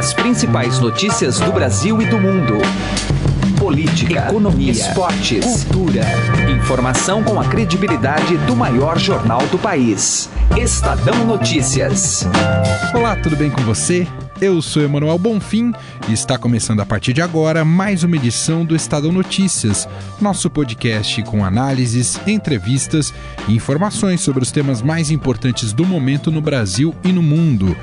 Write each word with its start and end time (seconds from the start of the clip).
As 0.00 0.14
principais 0.14 0.78
notícias 0.78 1.38
do 1.40 1.52
Brasil 1.52 2.00
e 2.00 2.06
do 2.06 2.18
mundo. 2.18 2.54
Política, 3.58 4.28
economia, 4.30 4.72
esportes, 4.72 5.44
cultura. 5.44 6.00
Informação 6.56 7.22
com 7.22 7.38
a 7.38 7.44
credibilidade 7.44 8.38
do 8.46 8.56
maior 8.56 8.98
jornal 8.98 9.46
do 9.48 9.58
país. 9.58 10.30
Estadão 10.56 11.26
Notícias. 11.26 12.26
Olá, 12.94 13.14
tudo 13.14 13.36
bem 13.36 13.50
com 13.50 13.60
você? 13.60 14.08
Eu 14.40 14.62
sou 14.62 14.82
Emanuel 14.82 15.18
Bonfim 15.18 15.70
e 16.08 16.14
está 16.14 16.38
começando 16.38 16.80
a 16.80 16.86
partir 16.86 17.12
de 17.12 17.20
agora 17.20 17.62
mais 17.62 18.02
uma 18.02 18.16
edição 18.16 18.64
do 18.64 18.74
Estadão 18.74 19.12
Notícias, 19.12 19.86
nosso 20.18 20.48
podcast 20.48 21.22
com 21.24 21.44
análises, 21.44 22.18
entrevistas 22.26 23.12
e 23.46 23.54
informações 23.54 24.22
sobre 24.22 24.42
os 24.42 24.50
temas 24.50 24.80
mais 24.80 25.10
importantes 25.10 25.74
do 25.74 25.84
momento 25.84 26.30
no 26.30 26.40
Brasil 26.40 26.94
e 27.04 27.12
no 27.12 27.22
mundo. 27.22 27.76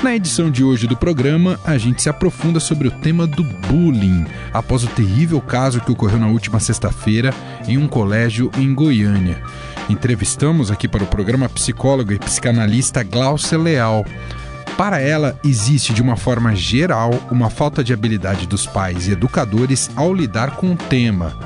Na 0.00 0.14
edição 0.14 0.48
de 0.48 0.62
hoje 0.62 0.86
do 0.86 0.96
programa, 0.96 1.58
a 1.64 1.76
gente 1.76 2.00
se 2.00 2.08
aprofunda 2.08 2.60
sobre 2.60 2.86
o 2.86 2.90
tema 2.90 3.26
do 3.26 3.42
bullying, 3.42 4.24
após 4.52 4.84
o 4.84 4.86
terrível 4.86 5.40
caso 5.40 5.80
que 5.80 5.90
ocorreu 5.90 6.20
na 6.20 6.28
última 6.28 6.60
sexta-feira 6.60 7.34
em 7.66 7.76
um 7.76 7.88
colégio 7.88 8.48
em 8.56 8.72
Goiânia. 8.72 9.42
Entrevistamos 9.90 10.70
aqui 10.70 10.86
para 10.86 11.02
o 11.02 11.06
programa 11.08 11.46
a 11.46 11.48
psicóloga 11.48 12.14
e 12.14 12.18
psicanalista 12.18 13.02
Glaucia 13.02 13.58
Leal. 13.58 14.06
Para 14.76 15.00
ela, 15.00 15.36
existe 15.42 15.92
de 15.92 16.00
uma 16.00 16.16
forma 16.16 16.54
geral 16.54 17.10
uma 17.28 17.50
falta 17.50 17.82
de 17.82 17.92
habilidade 17.92 18.46
dos 18.46 18.66
pais 18.66 19.08
e 19.08 19.12
educadores 19.12 19.90
ao 19.96 20.14
lidar 20.14 20.52
com 20.52 20.72
o 20.72 20.76
tema. 20.76 21.36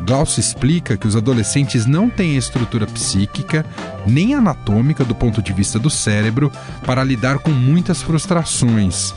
Glaucio 0.00 0.40
explica 0.40 0.96
que 0.96 1.06
os 1.06 1.16
adolescentes 1.16 1.86
não 1.86 2.08
têm 2.08 2.36
estrutura 2.36 2.86
psíquica 2.86 3.64
nem 4.06 4.34
anatômica 4.34 5.04
do 5.04 5.14
ponto 5.14 5.42
de 5.42 5.52
vista 5.52 5.78
do 5.78 5.90
cérebro 5.90 6.52
para 6.84 7.02
lidar 7.02 7.38
com 7.38 7.50
muitas 7.50 8.02
frustrações. 8.02 9.14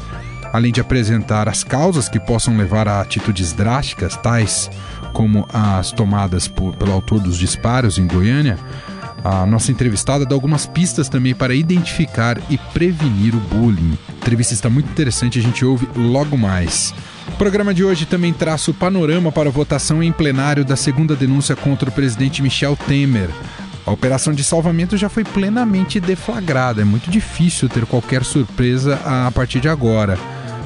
Além 0.52 0.72
de 0.72 0.82
apresentar 0.82 1.48
as 1.48 1.64
causas 1.64 2.10
que 2.10 2.20
possam 2.20 2.58
levar 2.58 2.88
a 2.88 3.02
atitudes 3.02 3.54
drásticas, 3.54 4.16
tais 4.18 4.70
como 5.14 5.48
as 5.54 5.92
tomadas 5.92 6.48
por, 6.48 6.76
pelo 6.76 6.92
autor 6.92 7.20
dos 7.20 7.38
disparos 7.38 7.98
em 7.98 8.08
Goiânia, 8.08 8.58
a 9.24 9.46
nossa 9.46 9.72
entrevistada 9.72 10.26
dá 10.26 10.34
algumas 10.34 10.66
pistas 10.66 11.10
também 11.10 11.36
para 11.36 11.54
identificar 11.54 12.40
e 12.50 12.58
prevenir 12.58 13.36
o 13.36 13.40
bullying. 13.40 13.98
A 14.08 14.12
entrevista 14.14 14.54
está 14.54 14.70
muito 14.70 14.90
interessante, 14.90 15.38
a 15.38 15.42
gente 15.42 15.64
ouve 15.66 15.88
logo 15.96 16.38
mais. 16.38 16.94
O 17.30 17.38
programa 17.40 17.74
de 17.74 17.86
hoje 17.86 18.08
também 18.08 18.34
traça 18.34 18.72
o 18.72 18.74
panorama 18.74 19.32
para 19.32 19.50
a 19.50 19.52
votação 19.52 20.02
em 20.02 20.12
plenário 20.12 20.66
da 20.66 20.76
segunda 20.76 21.16
denúncia 21.16 21.56
contra 21.56 21.88
o 21.88 21.92
presidente 21.92 22.42
Michel 22.42 22.76
Temer. 22.76 23.30
A 23.86 23.92
operação 23.92 24.34
de 24.34 24.44
salvamento 24.44 24.98
já 24.98 25.08
foi 25.10 25.24
plenamente 25.24 26.00
deflagrada, 26.00 26.82
é 26.82 26.84
muito 26.84 27.10
difícil 27.10 27.70
ter 27.70 27.86
qualquer 27.86 28.24
surpresa 28.26 29.00
a 29.06 29.32
partir 29.32 29.60
de 29.60 29.70
agora. 29.70 30.18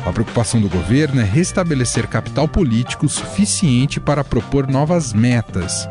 A 0.05 0.11
preocupação 0.11 0.59
do 0.61 0.70
governo 0.70 1.22
é 1.22 1.23
restabelecer 1.23 2.08
capital 2.08 2.47
político 2.47 3.08
suficiente 3.08 4.00
para 4.00 4.23
propor 4.23 4.66
novas 4.66 5.14
metas. 5.14 5.88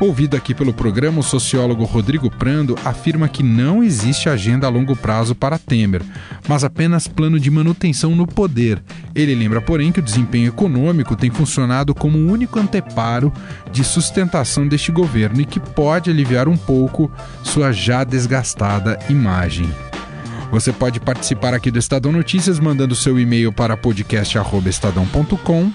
Ouvido 0.00 0.34
aqui 0.34 0.54
pelo 0.54 0.72
programa, 0.72 1.20
o 1.20 1.22
sociólogo 1.22 1.84
Rodrigo 1.84 2.30
Prando 2.30 2.74
afirma 2.86 3.28
que 3.28 3.42
não 3.42 3.84
existe 3.84 4.30
agenda 4.30 4.66
a 4.66 4.70
longo 4.70 4.96
prazo 4.96 5.34
para 5.34 5.58
Temer, 5.58 6.00
mas 6.48 6.64
apenas 6.64 7.06
plano 7.06 7.38
de 7.38 7.50
manutenção 7.50 8.16
no 8.16 8.26
poder. 8.26 8.82
Ele 9.14 9.34
lembra, 9.34 9.60
porém, 9.60 9.92
que 9.92 10.00
o 10.00 10.02
desempenho 10.02 10.48
econômico 10.48 11.14
tem 11.14 11.30
funcionado 11.30 11.94
como 11.94 12.16
o 12.16 12.32
único 12.32 12.58
anteparo 12.58 13.30
de 13.70 13.84
sustentação 13.84 14.66
deste 14.66 14.90
governo 14.90 15.42
e 15.42 15.44
que 15.44 15.60
pode 15.60 16.08
aliviar 16.08 16.48
um 16.48 16.56
pouco 16.56 17.12
sua 17.42 17.70
já 17.70 18.02
desgastada 18.02 18.98
imagem. 19.10 19.70
Você 20.50 20.72
pode 20.72 20.98
participar 20.98 21.52
aqui 21.52 21.70
do 21.70 21.78
Estadão 21.78 22.10
Notícias 22.10 22.58
mandando 22.58 22.94
seu 22.96 23.20
e-mail 23.20 23.52
para 23.52 23.76
podcast@estadão.com 23.76 25.70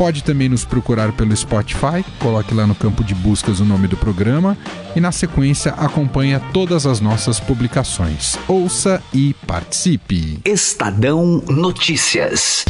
Pode 0.00 0.24
também 0.24 0.48
nos 0.48 0.64
procurar 0.64 1.12
pelo 1.12 1.36
Spotify, 1.36 2.02
coloque 2.18 2.54
lá 2.54 2.66
no 2.66 2.74
campo 2.74 3.04
de 3.04 3.14
buscas 3.14 3.60
o 3.60 3.66
nome 3.66 3.86
do 3.86 3.98
programa 3.98 4.56
e 4.96 5.00
na 5.00 5.12
sequência 5.12 5.72
acompanha 5.72 6.40
todas 6.54 6.86
as 6.86 7.02
nossas 7.02 7.38
publicações. 7.38 8.38
Ouça 8.48 9.02
e 9.12 9.34
participe. 9.46 10.40
Estadão 10.42 11.42
Notícias. 11.46 12.64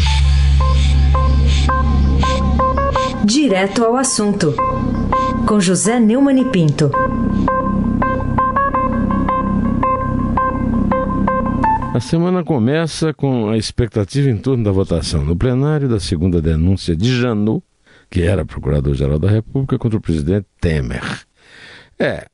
Direto 3.25 3.85
ao 3.85 3.97
assunto. 3.97 4.53
Com 5.47 5.61
José 5.61 6.01
Neumann 6.01 6.41
e 6.41 6.45
Pinto. 6.47 6.91
A 12.00 12.03
semana 12.03 12.43
começa 12.43 13.12
com 13.12 13.50
a 13.50 13.59
expectativa 13.59 14.31
em 14.31 14.38
torno 14.38 14.65
da 14.65 14.72
votação 14.72 15.22
no 15.22 15.37
plenário 15.37 15.87
da 15.87 16.00
segunda 16.00 16.41
denúncia 16.41 16.97
de 16.97 17.15
Janot, 17.15 17.62
que 18.09 18.22
era 18.22 18.43
procurador-geral 18.43 19.19
da 19.19 19.28
República, 19.28 19.78
contra 19.78 19.99
o 19.99 20.00
presidente 20.00 20.47
Temer. 20.59 21.03
É, 21.99 22.25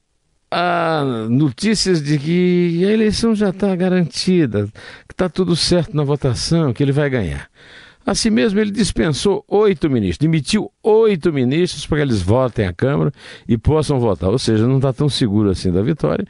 há 0.52 1.26
notícias 1.28 2.00
de 2.00 2.16
que 2.16 2.84
a 2.86 2.92
eleição 2.92 3.34
já 3.34 3.48
está 3.50 3.74
garantida, 3.74 4.68
que 5.08 5.12
está 5.12 5.28
tudo 5.28 5.56
certo 5.56 5.96
na 5.96 6.04
votação, 6.04 6.72
que 6.72 6.80
ele 6.80 6.92
vai 6.92 7.10
ganhar. 7.10 7.50
Assim 8.06 8.30
mesmo, 8.30 8.60
ele 8.60 8.70
dispensou 8.70 9.44
oito 9.48 9.90
ministros, 9.90 10.18
demitiu 10.18 10.70
oito 10.86 11.32
ministros 11.32 11.86
para 11.86 11.98
que 11.98 12.02
eles 12.02 12.22
votem 12.22 12.66
à 12.66 12.72
Câmara 12.72 13.12
e 13.48 13.58
possam 13.58 13.98
votar. 13.98 14.30
Ou 14.30 14.38
seja, 14.38 14.66
não 14.66 14.76
está 14.76 14.92
tão 14.92 15.08
seguro 15.08 15.50
assim 15.50 15.72
da 15.72 15.82
vitória 15.82 16.24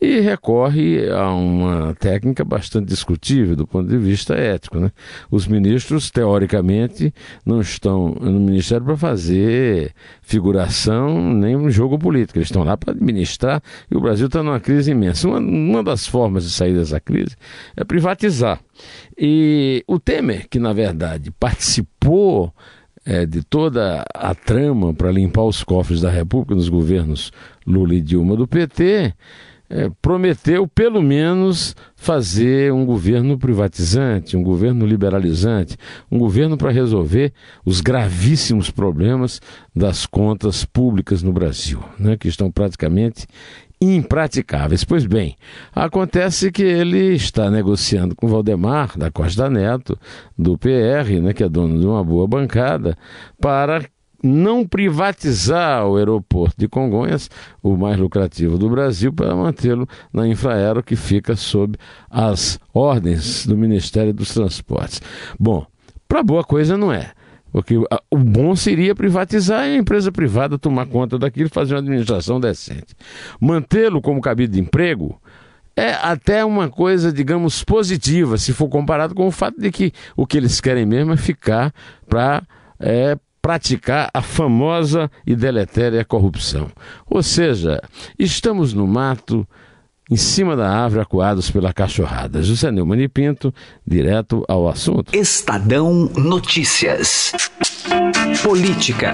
e 0.00 0.20
recorre 0.20 1.08
a 1.10 1.30
uma 1.30 1.94
técnica 1.94 2.44
bastante 2.44 2.88
discutível 2.88 3.56
do 3.56 3.66
ponto 3.66 3.88
de 3.88 3.96
vista 3.96 4.34
ético. 4.34 4.78
Né? 4.78 4.90
Os 5.30 5.46
ministros, 5.46 6.10
teoricamente, 6.10 7.14
não 7.46 7.60
estão 7.60 8.16
no 8.20 8.40
ministério 8.40 8.84
para 8.84 8.96
fazer 8.96 9.92
figuração 10.20 11.32
nem 11.32 11.56
um 11.56 11.70
jogo 11.70 11.98
político, 11.98 12.38
eles 12.38 12.48
estão 12.48 12.64
lá 12.64 12.76
para 12.76 12.92
administrar 12.92 13.62
e 13.90 13.96
o 13.96 14.00
Brasil 14.00 14.26
está 14.26 14.42
numa 14.42 14.60
crise 14.60 14.90
imensa. 14.90 15.28
Uma, 15.28 15.38
uma 15.38 15.82
das 15.82 16.06
formas 16.06 16.44
de 16.44 16.50
sair 16.50 16.74
dessa 16.74 17.00
crise 17.00 17.36
é 17.76 17.84
privatizar. 17.84 18.60
E 19.16 19.84
o 19.86 19.98
Temer, 19.98 20.48
que 20.48 20.58
na 20.58 20.72
verdade 20.72 21.30
participou 21.30 22.52
é, 23.04 23.26
de 23.26 23.42
toda 23.42 24.04
a 24.14 24.34
trama 24.34 24.94
para 24.94 25.10
limpar 25.10 25.44
os 25.44 25.62
cofres 25.64 26.00
da 26.00 26.10
República 26.10 26.54
nos 26.54 26.68
governos 26.68 27.32
Lula 27.66 27.94
e 27.94 28.00
Dilma 28.00 28.36
do 28.36 28.46
PT, 28.46 29.14
é, 29.72 29.90
prometeu 30.02 30.68
pelo 30.68 31.00
menos 31.00 31.74
fazer 31.96 32.72
um 32.72 32.84
governo 32.84 33.38
privatizante, 33.38 34.36
um 34.36 34.42
governo 34.42 34.84
liberalizante, 34.84 35.78
um 36.10 36.18
governo 36.18 36.58
para 36.58 36.70
resolver 36.70 37.32
os 37.64 37.80
gravíssimos 37.80 38.70
problemas 38.70 39.40
das 39.74 40.04
contas 40.04 40.64
públicas 40.64 41.22
no 41.22 41.32
Brasil, 41.32 41.82
né, 41.98 42.18
que 42.18 42.28
estão 42.28 42.50
praticamente 42.50 43.26
impraticáveis. 43.82 44.84
Pois 44.84 45.04
bem, 45.04 45.36
acontece 45.74 46.52
que 46.52 46.62
ele 46.62 47.14
está 47.14 47.50
negociando 47.50 48.14
com 48.14 48.28
Valdemar 48.28 48.96
da 48.96 49.10
Costa 49.10 49.50
Neto, 49.50 49.98
do 50.38 50.56
PR, 50.56 51.20
né, 51.20 51.32
que 51.32 51.42
é 51.42 51.48
dono 51.48 51.78
de 51.78 51.86
uma 51.86 52.04
boa 52.04 52.26
bancada, 52.26 52.96
para 53.40 53.84
não 54.22 54.64
privatizar 54.64 55.84
o 55.84 55.96
aeroporto 55.96 56.54
de 56.56 56.68
Congonhas, 56.68 57.28
o 57.60 57.76
mais 57.76 57.98
lucrativo 57.98 58.56
do 58.56 58.70
Brasil, 58.70 59.12
para 59.12 59.34
mantê-lo 59.34 59.88
na 60.12 60.28
Infraero, 60.28 60.80
que 60.80 60.94
fica 60.94 61.34
sob 61.34 61.76
as 62.08 62.60
ordens 62.72 63.44
do 63.44 63.58
Ministério 63.58 64.14
dos 64.14 64.32
Transportes. 64.32 65.02
Bom, 65.38 65.66
para 66.06 66.22
boa 66.22 66.44
coisa 66.44 66.76
não 66.76 66.92
é. 66.92 67.10
Porque 67.52 67.76
o 67.76 68.16
bom 68.16 68.56
seria 68.56 68.94
privatizar 68.94 69.66
e 69.66 69.74
a 69.74 69.76
empresa 69.76 70.10
privada 70.10 70.58
tomar 70.58 70.86
conta 70.86 71.18
daquilo 71.18 71.48
e 71.48 71.50
fazer 71.50 71.74
uma 71.74 71.80
administração 71.80 72.40
decente. 72.40 72.96
Mantê-lo 73.38 74.00
como 74.00 74.22
cabide 74.22 74.54
de 74.54 74.60
emprego 74.60 75.20
é 75.76 75.92
até 75.92 76.44
uma 76.44 76.68
coisa, 76.68 77.12
digamos, 77.12 77.62
positiva, 77.62 78.38
se 78.38 78.52
for 78.52 78.68
comparado 78.68 79.14
com 79.14 79.26
o 79.26 79.30
fato 79.30 79.60
de 79.60 79.70
que 79.70 79.92
o 80.16 80.26
que 80.26 80.38
eles 80.38 80.60
querem 80.60 80.86
mesmo 80.86 81.12
é 81.12 81.16
ficar 81.16 81.72
para 82.08 82.42
é, 82.80 83.16
praticar 83.40 84.10
a 84.14 84.22
famosa 84.22 85.10
e 85.26 85.34
deletéria 85.34 86.04
corrupção. 86.04 86.70
Ou 87.06 87.22
seja, 87.22 87.82
estamos 88.18 88.72
no 88.72 88.86
mato 88.86 89.46
em 90.10 90.16
cima 90.16 90.56
da 90.56 90.68
árvore 90.68 91.02
acuados 91.02 91.50
pela 91.50 91.72
cachorrada. 91.72 92.42
José 92.42 92.70
Neumann 92.70 93.02
e 93.02 93.08
Pinto, 93.08 93.52
direto 93.86 94.44
ao 94.48 94.68
assunto. 94.68 95.14
Estadão 95.14 96.10
Notícias. 96.16 97.32
Política. 98.42 99.12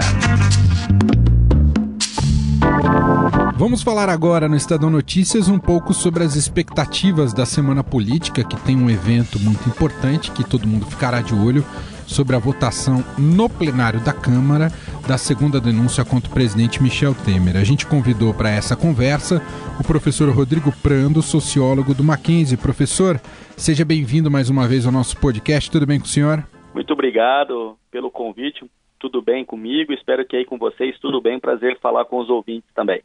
Vamos 3.59 3.83
falar 3.83 4.07
agora 4.07 4.47
no 4.47 4.55
Estadão 4.55 4.89
Notícias 4.89 5.49
um 5.49 5.59
pouco 5.59 5.93
sobre 5.93 6.23
as 6.23 6.37
expectativas 6.37 7.33
da 7.33 7.45
semana 7.45 7.83
política, 7.83 8.41
que 8.41 8.55
tem 8.61 8.77
um 8.77 8.89
evento 8.89 9.37
muito 9.37 9.67
importante 9.67 10.31
que 10.31 10.49
todo 10.49 10.65
mundo 10.65 10.85
ficará 10.85 11.21
de 11.21 11.35
olho 11.35 11.61
sobre 12.07 12.37
a 12.37 12.39
votação 12.39 13.03
no 13.17 13.49
plenário 13.49 13.99
da 13.99 14.13
Câmara 14.13 14.69
da 15.05 15.17
segunda 15.17 15.59
denúncia 15.59 16.05
contra 16.05 16.31
o 16.31 16.33
presidente 16.33 16.81
Michel 16.81 17.13
Temer. 17.13 17.57
A 17.57 17.65
gente 17.65 17.85
convidou 17.85 18.33
para 18.33 18.49
essa 18.49 18.77
conversa 18.77 19.41
o 19.77 19.83
professor 19.83 20.33
Rodrigo 20.33 20.71
Prando, 20.81 21.21
sociólogo 21.21 21.93
do 21.93 22.01
Mackenzie. 22.01 22.55
Professor, 22.55 23.19
seja 23.57 23.83
bem-vindo 23.83 24.31
mais 24.31 24.49
uma 24.49 24.69
vez 24.69 24.85
ao 24.85 24.91
nosso 24.93 25.17
podcast. 25.17 25.69
Tudo 25.69 25.85
bem 25.85 25.99
com 25.99 26.05
o 26.05 26.09
senhor? 26.09 26.47
Muito 26.73 26.93
obrigado 26.93 27.75
pelo 27.91 28.09
convite 28.09 28.63
tudo 28.99 29.21
bem 29.21 29.45
comigo, 29.45 29.93
espero 29.93 30.25
que 30.27 30.35
aí 30.35 30.45
com 30.45 30.57
vocês 30.57 30.97
tudo 30.99 31.21
bem, 31.21 31.39
prazer 31.39 31.79
falar 31.81 32.05
com 32.05 32.19
os 32.19 32.29
ouvintes 32.29 32.69
também. 32.75 33.01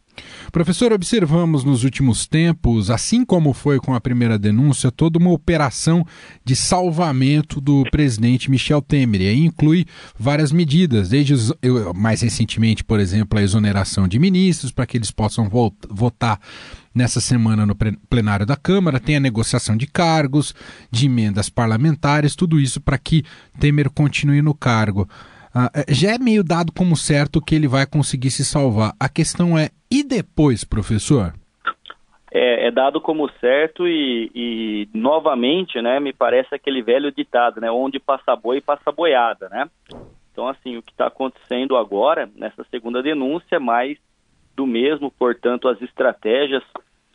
Professor, 0.52 0.92
observamos 0.92 1.64
nos 1.64 1.84
últimos 1.84 2.26
tempos, 2.26 2.90
assim 2.90 3.24
como 3.24 3.52
foi 3.52 3.78
com 3.78 3.94
a 3.94 4.00
primeira 4.00 4.38
denúncia, 4.38 4.90
toda 4.90 5.18
uma 5.18 5.32
operação 5.32 6.04
de 6.44 6.56
salvamento 6.56 7.60
do 7.60 7.84
presidente 7.90 8.50
Michel 8.50 8.82
Temer, 8.82 9.22
e 9.22 9.28
aí 9.28 9.44
inclui 9.44 9.84
várias 10.18 10.50
medidas, 10.52 11.08
desde 11.08 11.34
mais 11.94 12.22
recentemente, 12.22 12.82
por 12.82 12.98
exemplo, 12.98 13.38
a 13.38 13.42
exoneração 13.42 14.08
de 14.08 14.18
ministros 14.18 14.72
para 14.72 14.86
que 14.86 14.96
eles 14.96 15.10
possam 15.10 15.48
votar 15.88 16.40
nessa 16.94 17.20
semana 17.20 17.66
no 17.66 17.74
plenário 18.08 18.46
da 18.46 18.56
Câmara, 18.56 19.00
tem 19.00 19.16
a 19.16 19.20
negociação 19.20 19.76
de 19.76 19.86
cargos, 19.86 20.54
de 20.90 21.06
emendas 21.06 21.48
parlamentares, 21.48 22.36
tudo 22.36 22.60
isso 22.60 22.80
para 22.80 22.96
que 22.96 23.24
Temer 23.58 23.90
continue 23.90 24.40
no 24.40 24.54
cargo. 24.54 25.08
Uh, 25.54 25.84
já 25.88 26.14
é 26.14 26.18
meio 26.18 26.42
dado 26.42 26.72
como 26.72 26.96
certo 26.96 27.40
que 27.40 27.54
ele 27.54 27.68
vai 27.68 27.86
conseguir 27.86 28.30
se 28.30 28.44
salvar. 28.44 28.92
A 28.98 29.08
questão 29.08 29.56
é, 29.56 29.70
e 29.88 30.02
depois, 30.02 30.64
professor? 30.64 31.32
É, 32.32 32.66
é 32.66 32.70
dado 32.72 33.00
como 33.00 33.30
certo 33.38 33.86
e, 33.86 34.28
e, 34.34 34.88
novamente, 34.92 35.80
né, 35.80 36.00
me 36.00 36.12
parece 36.12 36.52
aquele 36.52 36.82
velho 36.82 37.12
ditado, 37.12 37.60
né, 37.60 37.70
onde 37.70 38.00
passa 38.00 38.34
boi, 38.34 38.60
passa 38.60 38.90
boiada, 38.90 39.48
né? 39.48 39.70
Então, 40.32 40.48
assim, 40.48 40.76
o 40.76 40.82
que 40.82 40.90
está 40.90 41.06
acontecendo 41.06 41.76
agora, 41.76 42.28
nessa 42.34 42.64
segunda 42.68 43.00
denúncia, 43.00 43.54
é 43.54 43.60
mais 43.60 43.96
do 44.56 44.66
mesmo, 44.66 45.12
portanto, 45.12 45.68
as 45.68 45.80
estratégias 45.80 46.64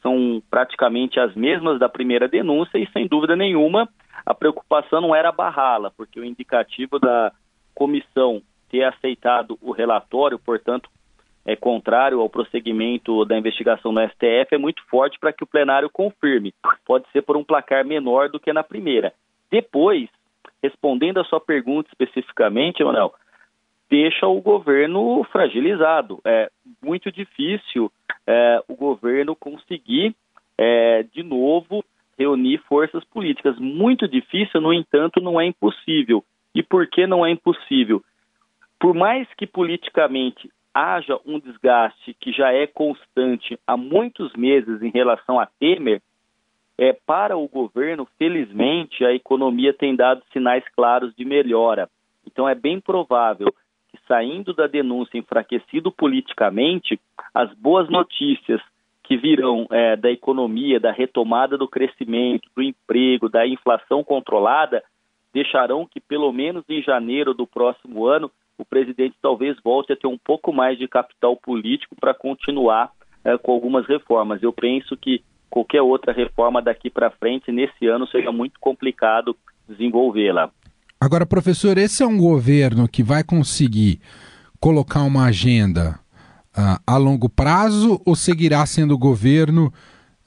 são 0.01 0.41
praticamente 0.49 1.19
as 1.19 1.35
mesmas 1.35 1.77
da 1.77 1.89
primeira 1.89 2.29
denúncia 2.29 2.77
e, 2.77 2.89
sem 2.91 3.05
dúvida 3.05 3.35
nenhuma, 3.35 3.89
a 4.25 4.33
preocupação 4.33 5.01
não 5.01 5.13
era 5.13 5.33
barrá-la, 5.33 5.91
porque 5.91 6.17
o 6.17 6.23
indicativo 6.23 6.97
da, 6.97 7.33
comissão 7.79 8.41
ter 8.69 8.83
aceitado 8.83 9.57
o 9.61 9.71
relatório, 9.71 10.37
portanto, 10.37 10.89
é 11.45 11.55
contrário 11.55 12.19
ao 12.19 12.29
prosseguimento 12.29 13.23
da 13.23 13.37
investigação 13.37 13.93
no 13.93 14.01
STF, 14.01 14.53
é 14.53 14.57
muito 14.57 14.83
forte 14.87 15.17
para 15.17 15.31
que 15.31 15.45
o 15.45 15.47
plenário 15.47 15.89
confirme. 15.89 16.53
Pode 16.85 17.09
ser 17.11 17.21
por 17.21 17.37
um 17.37 17.43
placar 17.43 17.85
menor 17.85 18.29
do 18.29 18.39
que 18.39 18.51
na 18.51 18.63
primeira. 18.63 19.13
Depois, 19.49 20.09
respondendo 20.61 21.21
a 21.21 21.23
sua 21.23 21.39
pergunta 21.39 21.89
especificamente, 21.89 22.83
Manuel, 22.83 23.13
deixa 23.89 24.27
o 24.27 24.41
governo 24.41 25.23
fragilizado. 25.31 26.19
É 26.25 26.51
muito 26.83 27.09
difícil 27.09 27.89
é, 28.27 28.61
o 28.67 28.75
governo 28.75 29.37
conseguir, 29.37 30.13
é, 30.57 31.03
de 31.03 31.23
novo, 31.23 31.83
reunir 32.19 32.57
forças 32.67 33.03
políticas. 33.05 33.57
Muito 33.57 34.05
difícil, 34.05 34.59
no 34.59 34.73
entanto, 34.73 35.21
não 35.21 35.39
é 35.39 35.45
impossível. 35.45 36.23
E 36.53 36.63
por 36.63 36.87
que 36.87 37.05
não 37.05 37.25
é 37.25 37.31
impossível? 37.31 38.03
Por 38.79 38.93
mais 38.93 39.27
que 39.35 39.45
politicamente 39.45 40.49
haja 40.73 41.19
um 41.25 41.39
desgaste 41.39 42.13
que 42.19 42.31
já 42.31 42.53
é 42.53 42.65
constante 42.65 43.59
há 43.67 43.75
muitos 43.75 44.33
meses 44.33 44.81
em 44.81 44.89
relação 44.89 45.39
a 45.39 45.45
Temer, 45.45 46.01
é, 46.77 46.93
para 46.93 47.37
o 47.37 47.45
governo, 47.47 48.07
felizmente, 48.17 49.03
a 49.03 49.13
economia 49.13 49.73
tem 49.73 49.95
dado 49.95 50.23
sinais 50.31 50.63
claros 50.73 51.13
de 51.13 51.25
melhora. 51.25 51.89
Então, 52.25 52.47
é 52.47 52.55
bem 52.55 52.79
provável 52.79 53.47
que, 53.89 53.99
saindo 54.07 54.53
da 54.53 54.65
denúncia 54.65 55.17
enfraquecido 55.17 55.91
politicamente, 55.91 56.97
as 57.33 57.53
boas 57.55 57.89
notícias 57.89 58.61
que 59.03 59.17
virão 59.17 59.67
é, 59.71 59.97
da 59.97 60.09
economia, 60.09 60.79
da 60.79 60.91
retomada 60.91 61.57
do 61.57 61.67
crescimento, 61.67 62.47
do 62.55 62.61
emprego, 62.63 63.27
da 63.27 63.45
inflação 63.45 64.01
controlada, 64.01 64.81
deixarão 65.33 65.85
que, 65.85 65.99
pelo 65.99 66.31
menos 66.31 66.63
em 66.69 66.81
janeiro 66.81 67.33
do 67.33 67.45
próximo 67.45 68.05
ano, 68.05 68.31
o 68.57 68.65
presidente 68.65 69.15
talvez 69.21 69.57
volte 69.63 69.93
a 69.93 69.95
ter 69.95 70.07
um 70.07 70.17
pouco 70.17 70.51
mais 70.51 70.77
de 70.77 70.87
capital 70.87 71.35
político 71.37 71.95
para 71.99 72.13
continuar 72.13 72.91
é, 73.23 73.37
com 73.37 73.51
algumas 73.51 73.87
reformas. 73.87 74.43
Eu 74.43 74.51
penso 74.51 74.97
que 74.97 75.23
qualquer 75.49 75.81
outra 75.81 76.13
reforma 76.13 76.61
daqui 76.61 76.89
para 76.89 77.09
frente, 77.09 77.51
nesse 77.51 77.87
ano, 77.87 78.07
seja 78.07 78.31
muito 78.31 78.59
complicado 78.59 79.35
desenvolvê-la. 79.67 80.51
Agora, 80.99 81.25
professor, 81.25 81.77
esse 81.77 82.03
é 82.03 82.05
um 82.05 82.17
governo 82.17 82.87
que 82.87 83.01
vai 83.01 83.23
conseguir 83.23 84.01
colocar 84.59 85.03
uma 85.03 85.25
agenda 85.25 85.97
uh, 86.49 86.81
a 86.85 86.97
longo 86.97 87.29
prazo 87.29 88.01
ou 88.05 88.15
seguirá 88.15 88.65
sendo 88.65 88.97
governo 88.97 89.67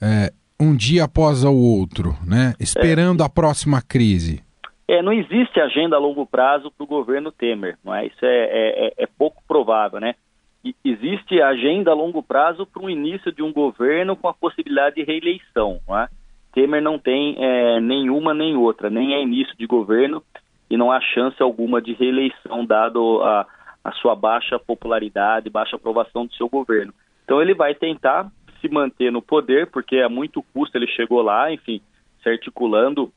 uh, 0.00 0.34
um 0.58 0.74
dia 0.74 1.04
após 1.04 1.44
o 1.44 1.52
outro, 1.52 2.16
né? 2.24 2.54
esperando 2.58 3.22
é. 3.22 3.26
a 3.26 3.28
próxima 3.28 3.82
crise? 3.82 4.42
É, 4.92 5.00
não 5.00 5.10
existe 5.10 5.58
agenda 5.58 5.96
a 5.96 5.98
longo 5.98 6.26
prazo 6.26 6.70
para 6.70 6.84
o 6.84 6.86
governo 6.86 7.32
Temer, 7.32 7.78
não 7.82 7.94
é? 7.94 8.04
Isso 8.04 8.26
é, 8.26 8.28
é, 8.28 8.86
é, 8.88 8.92
é 8.98 9.06
pouco 9.06 9.42
provável, 9.48 9.98
né? 9.98 10.14
E 10.62 10.76
existe 10.84 11.40
agenda 11.40 11.90
a 11.90 11.94
longo 11.94 12.22
prazo 12.22 12.66
para 12.66 12.82
o 12.82 12.90
início 12.90 13.32
de 13.32 13.42
um 13.42 13.50
governo 13.50 14.14
com 14.14 14.28
a 14.28 14.34
possibilidade 14.34 14.96
de 14.96 15.02
reeleição, 15.02 15.80
não 15.88 15.98
é? 15.98 16.08
Temer 16.52 16.82
não 16.82 16.98
tem 16.98 17.36
é, 17.38 17.80
nenhuma 17.80 18.34
nem 18.34 18.54
outra, 18.54 18.90
nem 18.90 19.14
é 19.14 19.22
início 19.22 19.56
de 19.56 19.66
governo 19.66 20.22
e 20.68 20.76
não 20.76 20.92
há 20.92 21.00
chance 21.00 21.42
alguma 21.42 21.80
de 21.80 21.94
reeleição, 21.94 22.62
dado 22.66 23.22
a, 23.22 23.46
a 23.82 23.92
sua 23.92 24.14
baixa 24.14 24.58
popularidade, 24.58 25.48
baixa 25.48 25.76
aprovação 25.76 26.26
do 26.26 26.34
seu 26.34 26.50
governo. 26.50 26.92
Então 27.24 27.40
ele 27.40 27.54
vai 27.54 27.74
tentar 27.74 28.30
se 28.60 28.68
manter 28.68 29.10
no 29.10 29.22
poder, 29.22 29.68
porque 29.68 30.00
a 30.00 30.08
muito 30.10 30.44
custo 30.52 30.76
ele 30.76 30.86
chegou 30.88 31.22
lá, 31.22 31.50
enfim, 31.50 31.80
se 32.22 32.28
articulando 32.28 33.10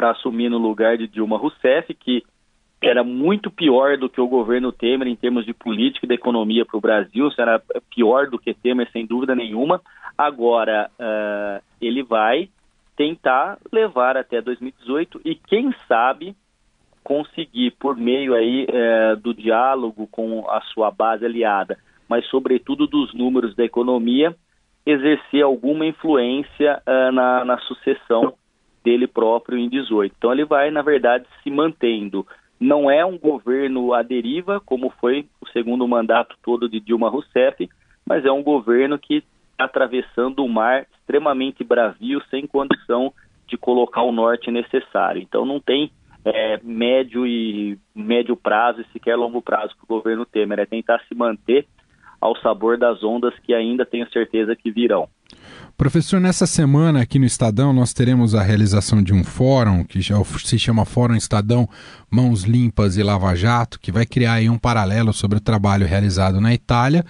para 0.00 0.12
assumir 0.12 0.48
no 0.48 0.56
lugar 0.56 0.96
de 0.96 1.06
Dilma 1.06 1.36
Rousseff, 1.36 1.92
que 1.92 2.24
era 2.80 3.04
muito 3.04 3.50
pior 3.50 3.98
do 3.98 4.08
que 4.08 4.18
o 4.18 4.26
governo 4.26 4.72
Temer 4.72 5.06
em 5.06 5.14
termos 5.14 5.44
de 5.44 5.52
política 5.52 6.06
e 6.06 6.08
da 6.08 6.14
economia 6.14 6.64
para 6.64 6.78
o 6.78 6.80
Brasil, 6.80 7.28
era 7.36 7.62
pior 7.94 8.30
do 8.30 8.38
que 8.38 8.54
Temer, 8.54 8.90
sem 8.92 9.04
dúvida 9.04 9.34
nenhuma. 9.34 9.78
Agora, 10.16 10.90
uh, 10.98 11.62
ele 11.82 12.02
vai 12.02 12.48
tentar 12.96 13.58
levar 13.70 14.16
até 14.16 14.40
2018 14.40 15.20
e, 15.22 15.34
quem 15.34 15.70
sabe, 15.86 16.34
conseguir, 17.04 17.72
por 17.72 17.94
meio 17.94 18.34
aí 18.34 18.66
uh, 18.70 19.16
do 19.18 19.34
diálogo 19.34 20.06
com 20.06 20.48
a 20.48 20.62
sua 20.62 20.90
base 20.90 21.26
aliada, 21.26 21.76
mas, 22.08 22.24
sobretudo, 22.28 22.86
dos 22.86 23.12
números 23.12 23.54
da 23.54 23.66
economia, 23.66 24.34
exercer 24.86 25.42
alguma 25.42 25.84
influência 25.84 26.80
uh, 26.88 27.12
na, 27.12 27.44
na 27.44 27.58
sucessão 27.58 28.32
dele 28.84 29.06
próprio 29.06 29.58
em 29.58 29.68
18. 29.68 30.14
Então 30.16 30.32
ele 30.32 30.44
vai, 30.44 30.70
na 30.70 30.82
verdade, 30.82 31.26
se 31.42 31.50
mantendo. 31.50 32.26
Não 32.58 32.90
é 32.90 33.04
um 33.04 33.18
governo 33.18 33.94
à 33.94 34.02
deriva, 34.02 34.60
como 34.60 34.90
foi 35.00 35.26
o 35.40 35.48
segundo 35.48 35.86
mandato 35.88 36.36
todo 36.42 36.68
de 36.68 36.80
Dilma 36.80 37.08
Rousseff, 37.08 37.68
mas 38.06 38.24
é 38.24 38.30
um 38.30 38.42
governo 38.42 38.98
que 38.98 39.24
está 39.52 39.64
atravessando 39.64 40.44
um 40.44 40.48
mar 40.48 40.86
extremamente 40.98 41.64
bravio, 41.64 42.22
sem 42.30 42.46
condição 42.46 43.12
de 43.46 43.56
colocar 43.56 44.02
o 44.02 44.12
norte 44.12 44.50
necessário. 44.50 45.20
Então 45.22 45.44
não 45.44 45.58
tem 45.58 45.90
é, 46.24 46.60
médio 46.62 47.26
e 47.26 47.78
médio 47.94 48.36
prazo 48.36 48.80
e 48.80 48.92
sequer 48.92 49.16
longo 49.16 49.40
prazo 49.40 49.74
para 49.76 49.84
o 49.84 49.98
governo 49.98 50.26
Temer, 50.26 50.60
é 50.60 50.66
tentar 50.66 51.00
se 51.08 51.14
manter 51.14 51.66
ao 52.20 52.36
sabor 52.36 52.76
das 52.76 53.02
ondas 53.02 53.36
que 53.40 53.54
ainda 53.54 53.86
tenho 53.86 54.08
certeza 54.10 54.54
que 54.54 54.70
virão. 54.70 55.08
Professor, 55.80 56.20
nessa 56.20 56.46
semana 56.46 57.00
aqui 57.00 57.18
no 57.18 57.24
Estadão 57.24 57.72
nós 57.72 57.94
teremos 57.94 58.34
a 58.34 58.42
realização 58.42 59.02
de 59.02 59.14
um 59.14 59.24
fórum 59.24 59.82
que 59.82 59.98
já 60.02 60.16
se 60.44 60.58
chama 60.58 60.84
Fórum 60.84 61.16
Estadão 61.16 61.66
Mãos 62.10 62.42
Limpas 62.42 62.98
e 62.98 63.02
Lava 63.02 63.34
Jato, 63.34 63.80
que 63.80 63.90
vai 63.90 64.04
criar 64.04 64.34
aí 64.34 64.50
um 64.50 64.58
paralelo 64.58 65.10
sobre 65.10 65.38
o 65.38 65.40
trabalho 65.40 65.86
realizado 65.86 66.38
na 66.38 66.52
Itália 66.52 67.02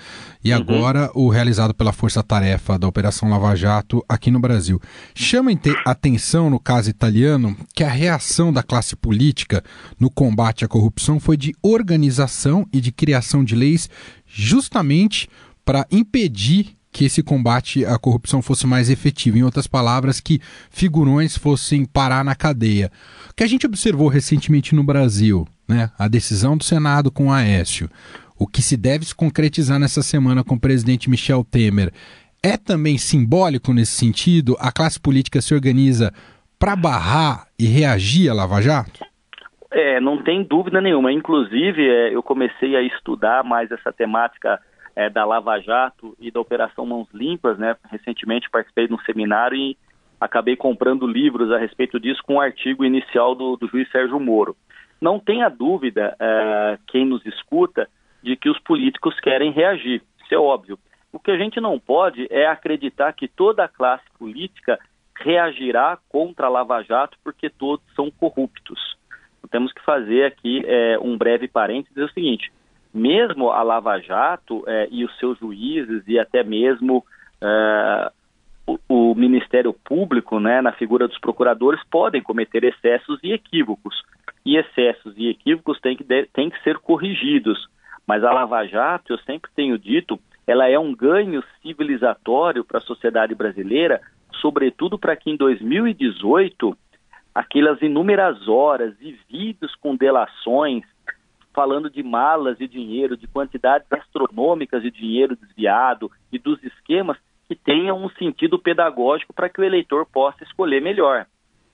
e 0.45 0.53
uhum. 0.53 0.57
agora 0.57 1.11
o 1.17 1.29
realizado 1.29 1.75
pela 1.75 1.93
Força 1.93 2.23
Tarefa 2.23 2.79
da 2.79 2.87
Operação 2.87 3.29
Lava 3.29 3.57
Jato 3.57 4.05
aqui 4.09 4.31
no 4.31 4.39
Brasil. 4.39 4.81
Chama 5.17 5.51
atenção 5.85 6.49
no 6.49 6.61
caso 6.61 6.91
italiano 6.91 7.57
que 7.75 7.83
a 7.83 7.91
reação 7.91 8.53
da 8.53 8.63
classe 8.63 8.95
política 8.95 9.65
no 9.99 10.09
combate 10.09 10.65
à 10.65 10.69
corrupção 10.69 11.19
foi 11.19 11.37
de 11.37 11.53
organização 11.61 12.65
e 12.73 12.81
de 12.81 12.93
criação 12.93 13.43
de 13.43 13.57
leis 13.57 13.91
justamente 14.29 15.29
para 15.65 15.85
impedir 15.91 16.77
que 16.93 17.05
esse 17.05 17.23
combate 17.23 17.85
à 17.85 17.99
corrupção 17.99 18.43
fosse 18.43 18.67
mais 18.67 18.91
efetivo. 18.91 19.39
Em 19.39 19.43
outras 19.43 19.67
palavras, 19.67 20.21
que 20.21 20.41
figurões 20.71 21.37
fossem 21.37 21.85
parar 21.85 22.25
na 22.25 22.35
cadeia. 22.35 22.91
O 23.31 23.35
que 23.35 23.45
a 23.45 23.47
gente 23.47 23.67
observou 23.67 24.09
recentemente 24.09 24.75
no 24.75 24.83
Brasil, 24.83 25.47
né? 25.69 25.91
a 25.99 26.09
decisão 26.09 26.57
do 26.57 26.65
Senado 26.65 27.11
com 27.11 27.29
o 27.29 27.33
Aécio, 27.33 27.89
o 28.39 28.47
que 28.47 28.63
se 28.63 28.77
deve 28.77 29.05
se 29.05 29.15
concretizar 29.15 29.79
nessa 29.79 30.03
semana 30.03 30.43
com 30.43 30.55
o 30.55 30.61
presidente 30.61 31.11
Michel 31.11 31.45
Temer, 31.45 31.93
é 32.43 32.57
também 32.57 32.97
simbólico 32.97 33.73
nesse 33.73 33.93
sentido? 33.93 34.57
A 34.59 34.73
classe 34.73 34.99
política 34.99 35.41
se 35.43 35.55
organiza 35.55 36.13
para 36.59 36.75
barrar 36.75 37.47
e 37.59 37.67
reagir 37.67 38.31
à 38.31 38.35
Lava 38.35 38.61
Jato? 38.61 39.05
É, 39.71 40.01
não 40.01 40.23
tem 40.23 40.43
dúvida 40.43 40.81
nenhuma. 40.81 41.13
Inclusive, 41.13 41.89
é, 41.89 42.15
eu 42.15 42.23
comecei 42.23 42.75
a 42.75 42.83
estudar 42.83 43.45
mais 43.45 43.71
essa 43.71 43.93
temática 43.93 44.59
é, 45.01 45.09
da 45.09 45.25
Lava 45.25 45.59
Jato 45.61 46.15
e 46.21 46.31
da 46.31 46.41
Operação 46.41 46.85
Mãos 46.85 47.09
Limpas, 47.15 47.59
né? 47.59 47.75
Recentemente 47.91 48.51
participei 48.51 48.87
de 48.87 48.93
um 48.93 48.99
seminário 48.99 49.57
e 49.57 49.75
acabei 50.21 50.57
comprando 50.57 51.07
livros 51.07 51.51
a 51.51 51.57
respeito 51.57 51.99
disso 51.99 52.23
com 52.23 52.35
o 52.35 52.37
um 52.37 52.41
artigo 52.41 52.85
inicial 52.85 53.35
do, 53.35 53.57
do, 53.57 53.67
juiz 53.67 53.91
Sérgio 53.91 54.21
Moro. 54.21 54.55
Não 55.01 55.19
tenha 55.19 55.49
dúvida, 55.49 56.15
é, 56.21 56.79
quem 56.87 57.07
nos 57.07 57.25
escuta, 57.25 57.89
de 58.23 58.37
que 58.37 58.51
os 58.51 58.59
políticos 58.61 59.19
querem 59.21 59.51
reagir. 59.51 60.03
Isso 60.23 60.35
é 60.35 60.39
óbvio. 60.39 60.79
O 61.11 61.19
que 61.19 61.31
a 61.31 61.39
gente 61.39 61.59
não 61.59 61.79
pode 61.79 62.27
é 62.31 62.47
acreditar 62.47 63.15
que 63.15 63.27
toda 63.27 63.65
a 63.65 63.69
classe 63.69 64.05
política 64.19 64.79
reagirá 65.19 65.99
contra 66.11 66.47
a 66.47 66.51
Lava 66.51 66.83
Jato 66.83 67.17
porque 67.25 67.49
todos 67.49 67.85
são 67.95 68.11
corruptos. 68.11 68.79
Temos 69.51 69.73
que 69.73 69.83
fazer 69.83 70.27
aqui 70.27 70.63
é, 70.67 70.99
um 70.99 71.17
breve 71.17 71.49
parênteses, 71.49 71.95
dizer 71.95 72.05
o 72.05 72.13
seguinte, 72.13 72.53
mesmo 72.93 73.51
a 73.51 73.63
Lava 73.63 73.99
Jato 74.01 74.65
é, 74.67 74.89
e 74.91 75.05
os 75.05 75.19
seus 75.19 75.39
juízes 75.39 76.03
e 76.07 76.19
até 76.19 76.43
mesmo 76.43 77.05
é, 77.41 78.13
o, 78.67 78.79
o, 78.89 79.15
Ministério 79.15 79.73
Público, 79.73 80.39
né, 80.41 80.61
na 80.61 80.73
figura 80.73 81.09
dos 81.09 81.19
procuradores, 81.19 81.81
podem 81.91 82.23
cometer 82.23 82.65
excessos 82.65 83.19
e 83.23 83.33
equívocos. 83.33 84.03
E 84.45 84.57
excessos 84.57 85.15
e 85.17 85.29
equívocos 85.29 85.81
têm 85.81 85.97
que, 85.97 86.05
têm 86.05 86.51
que 86.51 86.63
ser 86.63 86.79
corrigidos. 86.79 87.69
Mas 88.07 88.25
a 88.25 88.33
Lava 88.33 88.67
Jato, 88.67 89.13
eu 89.13 89.19
sempre 89.19 89.51
tenho 89.55 89.79
dito, 89.79 90.19
ela 90.47 90.69
é 90.69 90.79
um 90.79 90.95
ganho 90.95 91.45
civilizatório 91.63 92.65
para 92.65 92.79
a 92.79 92.83
sociedade 92.83 93.35
brasileira, 93.35 94.01
sobretudo 94.41 94.99
para 94.99 95.15
que 95.15 95.31
em 95.31 95.37
2018 95.37 96.77
aquelas 97.35 97.81
inúmeras 97.81 98.49
horas 98.49 98.95
e 99.01 99.17
vídeos 99.31 99.75
com 99.77 99.95
delações 99.95 100.83
falando 101.53 101.91
de 101.91 102.03
malas 102.03 102.59
de 102.59 102.67
dinheiro, 102.67 103.17
de 103.17 103.27
quantidades 103.27 103.91
astronômicas 103.93 104.83
de 104.83 104.91
dinheiro 104.91 105.37
desviado 105.37 106.11
e 106.33 106.39
dos 106.39 106.63
esquemas 106.63 107.17
que 107.49 107.57
tenham 107.57 108.03
um 108.03 108.09
sentido 108.11 108.59
pedagógico 108.59 109.33
para 109.33 109.49
que 109.49 109.61
o 109.61 109.65
eleitor 109.65 110.07
possa 110.07 110.45
escolher 110.45 110.81
melhor. 110.81 111.27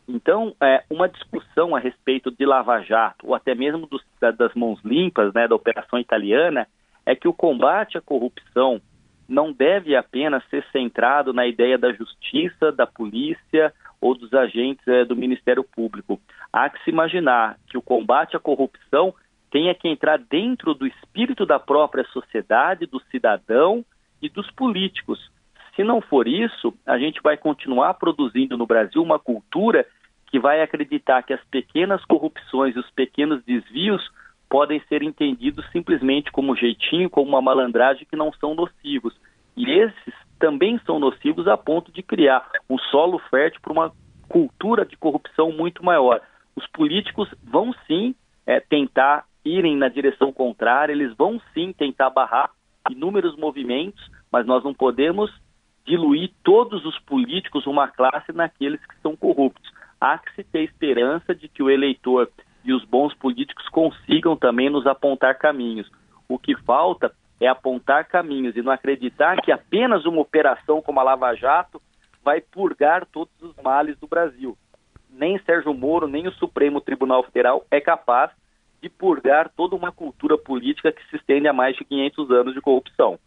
Então, 0.09 0.55
é, 0.63 0.85
uma 0.89 1.09
discussão 1.09 1.75
a 1.75 1.81
respeito 1.81 2.31
de 2.31 2.47
Lava 2.47 2.81
Jato, 2.81 3.27
ou 3.27 3.35
até 3.35 3.55
mesmo 3.55 3.87
dos, 3.87 4.03
das 4.21 4.55
mãos 4.55 4.81
limpas, 4.85 5.35
né, 5.35 5.49
da 5.49 5.55
operação 5.55 5.99
italiana, 5.99 6.67
é 7.05 7.15
que 7.15 7.29
o 7.29 7.33
combate 7.33 7.99
à 7.99 8.01
corrupção 8.01 8.81
não 9.29 9.53
deve 9.53 9.97
apenas 9.97 10.45
ser 10.49 10.65
centrado 10.71 11.33
na 11.33 11.47
ideia 11.47 11.77
da 11.77 11.93
justiça, 11.93 12.71
da 12.71 12.87
polícia 12.87 13.73
ou 14.01 14.15
dos 14.17 14.33
agentes 14.33 14.87
é, 14.87 15.05
do 15.05 15.17
Ministério 15.17 15.65
Público. 15.65 16.21
Há 16.53 16.71
que 16.71 16.83
se 16.85 16.91
imaginar 16.91 17.59
que 17.69 17.77
o 17.77 17.83
combate 17.83 18.37
à 18.37 18.41
corrupção 18.41 19.13
tenha 19.57 19.75
que 19.75 19.89
entrar 19.89 20.19
dentro 20.19 20.75
do 20.75 20.87
espírito 20.87 21.47
da 21.47 21.59
própria 21.59 22.05
sociedade, 22.13 22.85
do 22.85 23.01
cidadão 23.11 23.83
e 24.21 24.29
dos 24.29 24.51
políticos. 24.51 25.31
Se 25.75 25.83
não 25.83 26.03
for 26.03 26.29
isso, 26.29 26.75
a 26.85 26.99
gente 26.99 27.23
vai 27.23 27.39
continuar 27.39 27.95
produzindo 27.95 28.59
no 28.59 28.67
Brasil 28.67 29.03
uma 29.03 29.19
cultura 29.19 29.87
que 30.27 30.39
vai 30.39 30.61
acreditar 30.61 31.23
que 31.23 31.33
as 31.33 31.43
pequenas 31.45 32.05
corrupções 32.05 32.77
e 32.77 32.79
os 32.79 32.91
pequenos 32.91 33.43
desvios 33.45 34.07
podem 34.47 34.79
ser 34.91 35.03
entendidos 35.03 35.65
simplesmente 35.73 36.31
como 36.31 36.55
jeitinho, 36.55 37.09
como 37.09 37.31
uma 37.31 37.41
malandragem 37.41 38.07
que 38.11 38.15
não 38.15 38.31
são 38.35 38.55
nocivos. 38.55 39.19
E 39.57 39.71
esses 39.71 40.15
também 40.39 40.79
são 40.85 40.99
nocivos 40.99 41.49
a 41.49 41.57
ponto 41.57 41.91
de 41.91 42.03
criar 42.03 42.47
um 42.69 42.77
solo 42.77 43.19
fértil 43.31 43.63
para 43.63 43.73
uma 43.73 43.93
cultura 44.29 44.85
de 44.85 44.99
corrupção 44.99 45.51
muito 45.51 45.83
maior. 45.83 46.21
Os 46.55 46.67
políticos 46.67 47.35
vão 47.43 47.75
sim 47.87 48.15
é, 48.47 48.61
tentar 48.61 49.25
irem 49.47 49.77
na 49.77 49.89
direção 49.89 50.33
contrária, 50.33 50.93
eles 50.93 51.15
vão 51.17 51.41
sim 51.55 51.73
tentar 51.73 52.11
barrar 52.11 52.51
inúmeros 52.91 53.37
movimentos, 53.37 54.11
mas 54.31 54.45
nós 54.47 54.63
não 54.65 54.75
podemos 54.75 55.31
diluir 55.87 56.33
todos 56.43 56.85
os 56.85 56.99
políticos, 57.01 57.67
uma 57.67 57.87
classe, 57.87 58.33
naqueles 58.33 58.85
que 58.85 59.01
são 59.01 59.17
corruptos. 59.17 59.73
Há 60.01 60.19
que 60.19 60.35
se 60.35 60.45
ter 60.45 60.65
esperança 60.65 61.35
de 61.35 61.49
que 61.49 61.63
o 61.63 61.71
eleitor 61.71 62.29
e 62.65 62.73
os 62.73 62.85
bons 62.85 63.15
políticos 63.15 63.69
consigam 63.69 64.37
também 64.37 64.69
nos 64.69 64.87
apontar 64.87 65.39
caminhos. 65.39 65.89
O 66.29 66.39
que 66.39 66.57
falta 66.63 67.13
é 67.41 67.47
apontar 67.47 68.07
caminhos 68.07 68.57
e 68.57 68.63
não 68.63 68.73
acreditar 68.73 69.41
que 69.41 69.53
apenas 69.53 70.05
uma 70.05 70.21
operação 70.21 70.83
como 70.83 70.99
a 70.99 71.05
Lava 71.05 71.35
Jato 71.35 71.81
vai 72.25 72.41
purgar 72.41 73.07
todos 73.07 73.33
os 73.41 73.55
males 73.63 73.97
do 73.99 74.09
Brasil. 74.09 74.57
Nem 75.09 75.39
Sérgio 75.39 75.73
Moro, 75.73 76.09
nem 76.09 76.27
o 76.27 76.33
Supremo 76.33 76.81
Tribunal 76.81 77.23
Federal 77.23 77.65
é 77.71 77.81
capaz 77.81 78.33
de 78.87 78.91
purgar 78.91 79.51
toda 79.57 79.75
uma 79.75 79.91
cultura 79.91 80.39
política 80.39 80.93
que 80.93 81.03
se 81.11 81.17
estende 81.17 81.49
há 81.49 81.53
mais 81.53 81.77
de 81.77 81.85
500 81.85 82.31
anos 82.31 82.55
de 82.55 82.61
corrupção. 82.61 83.19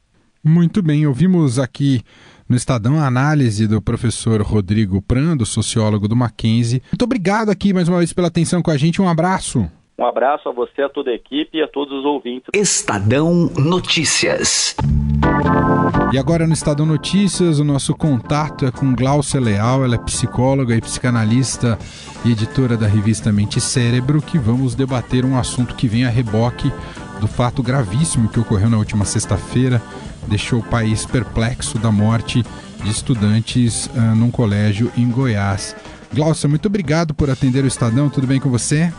Muito 0.41 0.81
bem, 0.81 1.05
ouvimos 1.05 1.59
aqui 1.59 2.01
no 2.47 2.55
Estadão 2.55 2.97
a 2.97 3.05
análise 3.05 3.67
do 3.67 3.81
professor 3.81 4.41
Rodrigo 4.41 5.01
Prando, 5.01 5.45
sociólogo 5.45 6.07
do 6.07 6.15
Mackenzie. 6.15 6.81
Muito 6.91 7.03
obrigado 7.03 7.49
aqui 7.49 7.73
mais 7.73 7.89
uma 7.89 7.97
vez 7.97 8.13
pela 8.13 8.29
atenção 8.29 8.61
com 8.61 8.71
a 8.71 8.77
gente. 8.77 9.01
Um 9.01 9.09
abraço. 9.09 9.69
Um 9.97 10.05
abraço 10.05 10.47
a 10.47 10.53
você, 10.53 10.81
a 10.81 10.87
toda 10.87 11.11
a 11.11 11.13
equipe 11.13 11.57
e 11.57 11.61
a 11.61 11.67
todos 11.67 11.99
os 11.99 12.05
ouvintes. 12.05 12.47
Estadão 12.53 13.49
Notícias. 13.57 14.77
E 16.11 16.17
agora 16.17 16.47
no 16.47 16.53
Estadão 16.53 16.87
Notícias, 16.87 17.59
o 17.59 17.63
nosso 17.63 17.95
contato 17.95 18.65
é 18.65 18.71
com 18.71 18.95
Glaucia 18.95 19.39
Leal, 19.39 19.83
ela 19.85 19.93
é 19.93 19.97
psicóloga 19.99 20.75
e 20.75 20.81
psicanalista 20.81 21.77
e 22.25 22.31
editora 22.31 22.75
da 22.75 22.87
revista 22.87 23.31
Mente 23.31 23.61
Cérebro, 23.61 24.19
que 24.19 24.39
vamos 24.39 24.73
debater 24.73 25.23
um 25.23 25.37
assunto 25.37 25.75
que 25.75 25.87
vem 25.87 26.05
a 26.05 26.09
reboque 26.09 26.71
do 27.19 27.27
fato 27.27 27.61
gravíssimo 27.61 28.27
que 28.27 28.39
ocorreu 28.39 28.71
na 28.71 28.77
última 28.77 29.05
sexta-feira, 29.05 29.79
deixou 30.27 30.61
o 30.61 30.67
país 30.67 31.05
perplexo 31.05 31.77
da 31.77 31.91
morte 31.91 32.41
de 32.83 32.89
estudantes 32.89 33.85
uh, 33.87 34.15
num 34.15 34.31
colégio 34.31 34.91
em 34.97 35.11
Goiás. 35.11 35.75
Glaucia, 36.11 36.49
muito 36.49 36.65
obrigado 36.65 37.13
por 37.13 37.29
atender 37.29 37.63
o 37.63 37.67
Estadão, 37.67 38.09
tudo 38.09 38.25
bem 38.25 38.39
com 38.39 38.49
você? 38.49 38.91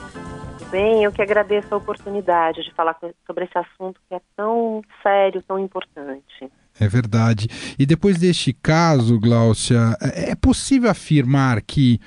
bem, 0.71 1.03
eu 1.03 1.11
que 1.11 1.21
agradeço 1.21 1.75
a 1.75 1.79
oportunidade 1.79 2.63
de 2.63 2.73
falar 2.73 2.97
sobre 3.27 3.45
esse 3.45 3.59
assunto 3.59 4.01
que 4.09 4.15
é 4.15 4.21
tão 4.37 4.81
sério, 5.03 5.43
tão 5.43 5.59
importante. 5.59 6.51
É 6.81 6.89
verdade. 6.89 7.47
E 7.79 7.85
depois 7.85 8.19
deste 8.19 8.55
caso, 8.55 9.21
Gláucia, 9.21 9.97
é, 10.01 10.31
é 10.31 10.35
possível 10.35 10.91
afirmar 10.91 11.61
que 11.61 12.01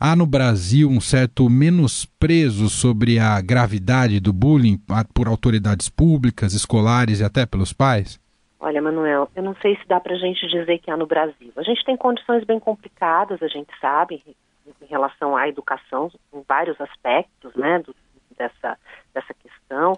há 0.00 0.16
no 0.16 0.26
Brasil 0.26 0.88
um 0.88 1.00
certo 1.00 1.48
menosprezo 1.50 2.70
sobre 2.70 3.18
a 3.18 3.38
gravidade 3.40 4.18
do 4.20 4.32
bullying 4.32 4.78
por 5.12 5.28
autoridades 5.28 5.90
públicas, 5.90 6.54
escolares 6.54 7.20
e 7.20 7.24
até 7.24 7.44
pelos 7.44 7.72
pais? 7.72 8.18
Olha, 8.58 8.80
Manuel, 8.80 9.28
eu 9.36 9.42
não 9.42 9.54
sei 9.60 9.76
se 9.76 9.86
dá 9.86 10.00
para 10.00 10.14
a 10.14 10.18
gente 10.18 10.48
dizer 10.48 10.78
que 10.78 10.90
há 10.90 10.96
no 10.96 11.06
Brasil. 11.06 11.52
A 11.54 11.62
gente 11.62 11.84
tem 11.84 11.98
condições 11.98 12.44
bem 12.44 12.58
complicadas, 12.58 13.42
a 13.42 13.48
gente 13.48 13.68
sabe, 13.78 14.22
em 14.26 14.86
relação 14.86 15.36
à 15.36 15.46
educação, 15.46 16.10
em 16.32 16.42
vários 16.48 16.80
aspectos, 16.80 17.54
né, 17.54 17.80
do, 17.80 17.94
dessa, 18.38 18.78
dessa 19.12 19.34
questão. 19.34 19.92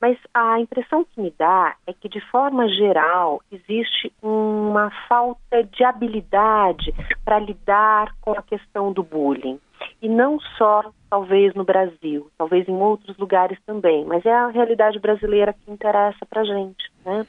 Mas 0.00 0.16
a 0.32 0.58
impressão 0.58 1.04
que 1.04 1.20
me 1.20 1.32
dá 1.38 1.76
é 1.86 1.92
que, 1.92 2.08
de 2.08 2.20
forma 2.30 2.66
geral, 2.68 3.42
existe 3.52 4.10
uma 4.22 4.90
falta 5.06 5.62
de 5.62 5.84
habilidade 5.84 6.94
para 7.22 7.38
lidar 7.38 8.14
com 8.20 8.32
a 8.32 8.42
questão 8.42 8.92
do 8.92 9.02
bullying. 9.02 9.60
E 10.00 10.08
não 10.08 10.40
só, 10.56 10.90
talvez, 11.10 11.54
no 11.54 11.64
Brasil, 11.64 12.30
talvez 12.38 12.66
em 12.66 12.76
outros 12.76 13.16
lugares 13.18 13.58
também, 13.66 14.04
mas 14.06 14.24
é 14.24 14.32
a 14.32 14.48
realidade 14.48 14.98
brasileira 14.98 15.52
que 15.52 15.70
interessa 15.70 16.24
para 16.24 16.40
a 16.42 16.44
gente. 16.44 16.90
Né? 17.04 17.26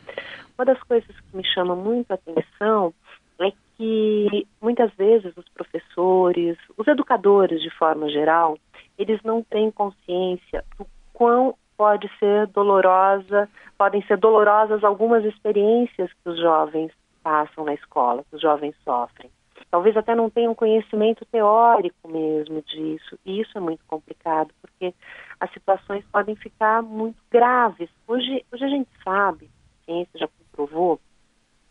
Uma 0.57 0.65
das 0.65 0.81
coisas 0.83 1.19
que 1.19 1.35
me 1.35 1.45
chama 1.45 1.75
muito 1.75 2.11
a 2.11 2.15
atenção 2.15 2.93
é 3.41 3.51
que, 3.77 4.47
muitas 4.61 4.93
vezes, 4.93 5.35
os 5.35 5.47
professores, 5.49 6.57
os 6.77 6.87
educadores, 6.87 7.61
de 7.61 7.69
forma 7.71 8.09
geral, 8.09 8.57
eles 8.97 9.21
não 9.23 9.43
têm 9.43 9.71
consciência 9.71 10.63
do 10.77 10.85
quão 11.13 11.55
pode 11.81 12.07
ser 12.19 12.45
dolorosa, 12.45 13.49
podem 13.75 14.03
ser 14.03 14.15
dolorosas 14.15 14.83
algumas 14.83 15.25
experiências 15.25 16.13
que 16.13 16.29
os 16.29 16.39
jovens 16.39 16.91
passam 17.23 17.65
na 17.65 17.73
escola, 17.73 18.23
que 18.29 18.35
os 18.35 18.41
jovens 18.43 18.75
sofrem. 18.83 19.31
Talvez 19.71 19.97
até 19.97 20.13
não 20.13 20.29
tenham 20.29 20.53
conhecimento 20.53 21.25
teórico 21.25 22.07
mesmo 22.07 22.61
disso. 22.61 23.17
E 23.25 23.41
isso 23.41 23.57
é 23.57 23.59
muito 23.61 23.83
complicado, 23.87 24.51
porque 24.61 24.93
as 25.39 25.51
situações 25.53 26.05
podem 26.11 26.35
ficar 26.35 26.83
muito 26.83 27.17
graves. 27.31 27.89
Hoje, 28.07 28.45
hoje 28.53 28.63
a 28.63 28.69
gente 28.69 28.89
sabe, 29.03 29.49
a 29.81 29.85
ciência 29.85 30.19
já 30.19 30.27
comprovou, 30.27 30.99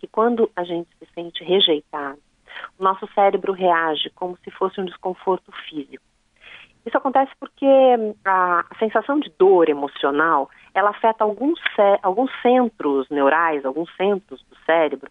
que 0.01 0.09
quando 0.09 0.51
a 0.57 0.65
gente 0.65 0.89
se 0.99 1.07
sente 1.15 1.45
rejeitado, 1.45 2.19
o 2.77 2.83
nosso 2.83 3.07
cérebro 3.15 3.53
reage 3.53 4.11
como 4.11 4.37
se 4.43 4.51
fosse 4.51 4.81
um 4.81 4.85
desconforto 4.87 5.53
físico. 5.69 6.03
Isso 6.85 6.97
acontece 6.97 7.31
porque 7.39 7.67
a, 8.25 8.65
a 8.71 8.79
sensação 8.79 9.21
de 9.21 9.31
dor 9.39 9.69
emocional, 9.69 10.49
ela 10.75 10.91
afeta 10.91 11.25
alguns, 11.25 11.59
alguns 12.03 12.31
centros 12.41 13.09
neurais, 13.11 13.65
alguns 13.65 13.95
centros 13.97 14.43
do 14.49 14.57
cérebro, 14.65 15.11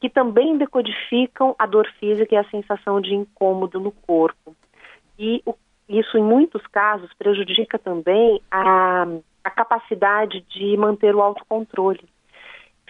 que 0.00 0.08
também 0.08 0.56
decodificam 0.56 1.54
a 1.58 1.66
dor 1.66 1.86
física 1.98 2.34
e 2.34 2.38
a 2.38 2.48
sensação 2.50 3.00
de 3.00 3.14
incômodo 3.14 3.78
no 3.78 3.92
corpo. 3.92 4.56
E, 5.18 5.42
o, 5.44 5.54
isso 5.88 6.16
em 6.16 6.22
muitos 6.22 6.66
casos 6.68 7.12
prejudica 7.14 7.78
também 7.78 8.40
a, 8.50 9.06
a 9.44 9.50
capacidade 9.50 10.40
de 10.48 10.76
manter 10.76 11.14
o 11.14 11.20
autocontrole. 11.20 12.08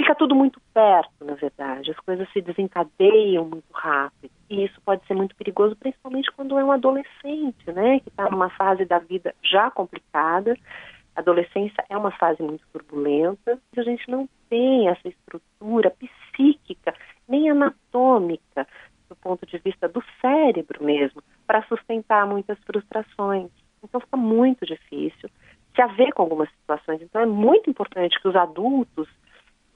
Fica 0.01 0.15
tudo 0.15 0.35
muito 0.35 0.59
perto, 0.73 1.23
na 1.23 1.35
verdade, 1.35 1.91
as 1.91 1.99
coisas 1.99 2.27
se 2.33 2.41
desencadeiam 2.41 3.45
muito 3.45 3.71
rápido. 3.71 4.33
E 4.49 4.65
isso 4.65 4.81
pode 4.81 5.07
ser 5.07 5.13
muito 5.13 5.37
perigoso, 5.37 5.77
principalmente 5.77 6.33
quando 6.33 6.59
é 6.59 6.65
um 6.65 6.73
adolescente, 6.73 7.71
né, 7.71 8.01
que 8.01 8.09
está 8.09 8.31
numa 8.31 8.49
fase 8.49 8.87
da 8.87 8.99
vida 8.99 9.35
já 9.45 9.71
complicada. 9.71 10.57
A 11.15 11.21
adolescência 11.21 11.85
é 11.91 11.99
uma 11.99 12.11
fase 12.13 12.43
muito 12.43 12.65
turbulenta, 12.73 13.59
a 13.77 13.83
gente 13.83 14.11
não 14.11 14.27
tem 14.49 14.89
essa 14.89 15.07
estrutura 15.07 15.91
psíquica, 15.91 16.95
nem 17.29 17.51
anatômica, 17.51 18.67
do 19.07 19.17
ponto 19.17 19.45
de 19.45 19.59
vista 19.59 19.87
do 19.87 20.03
cérebro 20.23 20.83
mesmo, 20.83 21.23
para 21.47 21.63
sustentar 21.65 22.27
muitas 22.27 22.59
frustrações. 22.61 23.51
Então 23.85 24.01
fica 24.01 24.17
muito 24.17 24.65
difícil 24.65 25.29
se 25.75 25.83
haver 25.83 26.15
com 26.15 26.23
algumas 26.23 26.49
situações. 26.53 27.03
Então 27.03 27.21
é 27.21 27.27
muito 27.27 27.69
importante 27.69 28.19
que 28.19 28.29
os 28.29 28.35
adultos, 28.35 29.07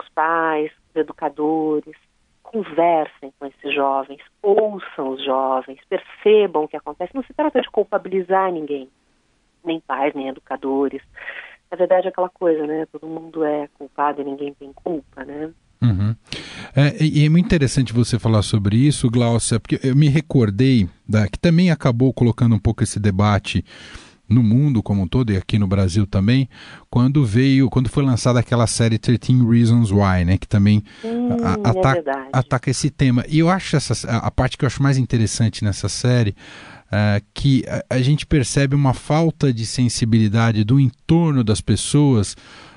os 0.02 0.08
pais, 0.10 0.70
os 0.90 0.96
educadores, 0.96 1.96
conversem 2.42 3.32
com 3.38 3.46
esses 3.46 3.74
jovens, 3.74 4.20
ouçam 4.42 5.10
os 5.10 5.24
jovens, 5.24 5.80
percebam 5.88 6.64
o 6.64 6.68
que 6.68 6.76
acontece. 6.76 7.14
Não 7.14 7.24
se 7.24 7.34
trata 7.34 7.60
de 7.60 7.70
culpabilizar 7.70 8.52
ninguém, 8.52 8.88
nem 9.64 9.80
pais, 9.80 10.14
nem 10.14 10.28
educadores. 10.28 11.02
Na 11.70 11.76
verdade, 11.76 12.06
é 12.06 12.10
aquela 12.10 12.28
coisa, 12.28 12.66
né? 12.66 12.86
Todo 12.92 13.08
mundo 13.08 13.42
é 13.44 13.68
culpado 13.74 14.20
e 14.20 14.24
ninguém 14.24 14.54
tem 14.54 14.72
culpa, 14.72 15.24
né? 15.24 15.50
Uhum. 15.82 16.14
É, 16.74 17.04
e 17.04 17.26
é 17.26 17.28
muito 17.28 17.46
interessante 17.46 17.92
você 17.92 18.18
falar 18.18 18.42
sobre 18.42 18.76
isso, 18.76 19.10
Glaucia, 19.10 19.60
porque 19.60 19.80
eu 19.82 19.94
me 19.94 20.08
recordei 20.08 20.88
da, 21.06 21.28
que 21.28 21.38
também 21.38 21.70
acabou 21.70 22.12
colocando 22.12 22.54
um 22.54 22.58
pouco 22.58 22.82
esse 22.82 22.98
debate 22.98 23.64
no 24.28 24.42
mundo 24.42 24.82
como 24.82 25.02
um 25.02 25.06
todo 25.06 25.32
e 25.32 25.36
aqui 25.36 25.58
no 25.58 25.66
Brasil 25.66 26.06
também, 26.06 26.48
quando 26.88 27.24
veio, 27.24 27.68
quando 27.68 27.88
foi 27.88 28.04
lançada 28.04 28.40
aquela 28.40 28.66
série 28.66 28.98
13 28.98 29.44
Reasons 29.48 29.90
Why, 29.90 30.24
né, 30.24 30.38
que 30.38 30.48
também 30.48 30.82
hum, 31.04 31.36
a, 31.42 31.70
ataca, 31.70 32.10
é 32.10 32.28
ataca, 32.32 32.70
esse 32.70 32.90
tema. 32.90 33.24
E 33.28 33.38
eu 33.38 33.50
acho 33.50 33.76
essa 33.76 34.08
a, 34.08 34.26
a 34.26 34.30
parte 34.30 34.56
que 34.56 34.64
eu 34.64 34.66
acho 34.66 34.82
mais 34.82 34.96
interessante 34.96 35.62
nessa 35.62 35.88
série 35.88 36.34
uh, 36.86 37.24
que 37.34 37.64
a, 37.68 37.96
a 37.96 38.02
gente 38.02 38.26
percebe 38.26 38.74
uma 38.74 38.94
falta 38.94 39.52
de 39.52 39.66
sensibilidade 39.66 40.64
do 40.64 40.80
entorno 40.80 41.44
das 41.44 41.60
pessoas 41.60 42.36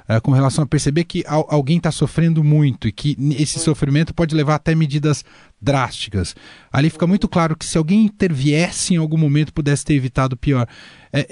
uh, 0.09 0.21
com 0.21 0.31
relação 0.31 0.63
a 0.63 0.67
perceber 0.67 1.03
que 1.03 1.23
al 1.27 1.47
alguém 1.49 1.77
está 1.77 1.91
sofrendo 1.91 2.43
muito 2.43 2.87
e 2.87 2.91
que 2.91 3.15
esse 3.39 3.59
sofrimento 3.59 4.13
pode 4.13 4.35
levar 4.35 4.55
até 4.55 4.75
medidas 4.75 5.23
drásticas. 5.61 6.35
Ali 6.71 6.89
fica 6.89 7.07
muito 7.07 7.27
claro 7.27 7.55
que 7.55 7.65
se 7.65 7.77
alguém 7.77 8.05
interviesse 8.05 8.93
em 8.93 8.97
algum 8.97 9.17
momento 9.17 9.53
pudesse 9.53 9.85
ter 9.85 9.93
evitado 9.93 10.37
pior. 10.37 10.67
É, 11.13 11.25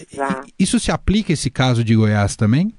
isso 0.57 0.79
se 0.79 0.91
aplica 0.91 1.31
a 1.31 1.35
esse 1.35 1.49
caso 1.49 1.83
de 1.83 1.95
Goiás 1.95 2.35
também? 2.35 2.73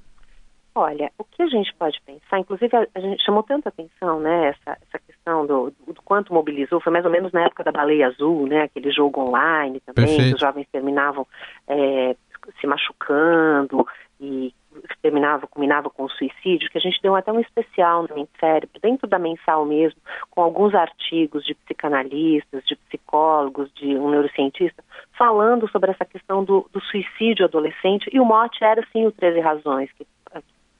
Olha, 0.77 1.11
o 1.17 1.23
que 1.23 1.41
a 1.41 1.47
gente 1.47 1.73
pode 1.73 1.99
pensar, 2.05 2.39
inclusive 2.39 2.69
a, 2.93 2.99
gente 2.99 3.25
chamou 3.25 3.41
tanta 3.41 3.69
atenção, 3.69 4.19
né, 4.19 4.49
essa, 4.49 4.77
essa 4.87 4.99
questão 4.99 5.43
do, 5.43 5.71
do, 5.71 5.93
do, 5.93 6.01
quanto 6.03 6.31
mobilizou, 6.31 6.79
foi 6.79 6.93
mais 6.93 7.03
ou 7.03 7.09
menos 7.09 7.31
na 7.31 7.45
época 7.45 7.63
da 7.63 7.71
Baleia 7.71 8.09
Azul, 8.09 8.45
né, 8.45 8.61
aquele 8.61 8.91
jogo 8.91 9.21
online 9.21 9.79
também, 9.79 10.05
Perfeito. 10.05 10.29
que 10.29 10.35
os 10.35 10.39
jovens 10.39 10.67
terminavam 10.71 11.25
é, 11.67 12.15
se 12.61 12.67
machucando 12.67 13.87
e 14.21 14.53
terminava, 15.01 15.47
culminava 15.47 15.89
com 15.89 16.03
o 16.03 16.09
suicídio, 16.09 16.69
que 16.69 16.77
a 16.77 16.81
gente 16.81 17.01
deu 17.01 17.15
até 17.15 17.31
um 17.31 17.39
especial 17.39 18.03
no 18.03 18.27
Cérebro, 18.39 18.79
dentro 18.81 19.07
da 19.07 19.19
mensal 19.19 19.65
mesmo, 19.65 19.99
com 20.29 20.41
alguns 20.41 20.73
artigos 20.73 21.43
de 21.45 21.53
psicanalistas, 21.55 22.63
de 22.65 22.75
psicólogos, 22.75 23.71
de 23.73 23.95
um 23.97 24.09
neurocientista, 24.09 24.83
falando 25.17 25.69
sobre 25.69 25.91
essa 25.91 26.05
questão 26.05 26.43
do, 26.43 26.69
do 26.71 26.81
suicídio 26.81 27.45
adolescente, 27.45 28.09
e 28.11 28.19
o 28.19 28.25
mote 28.25 28.63
era, 28.63 28.85
sim, 28.91 29.05
o 29.05 29.11
13 29.11 29.39
Razões, 29.39 29.89
que, 29.93 30.05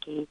que 0.02 0.28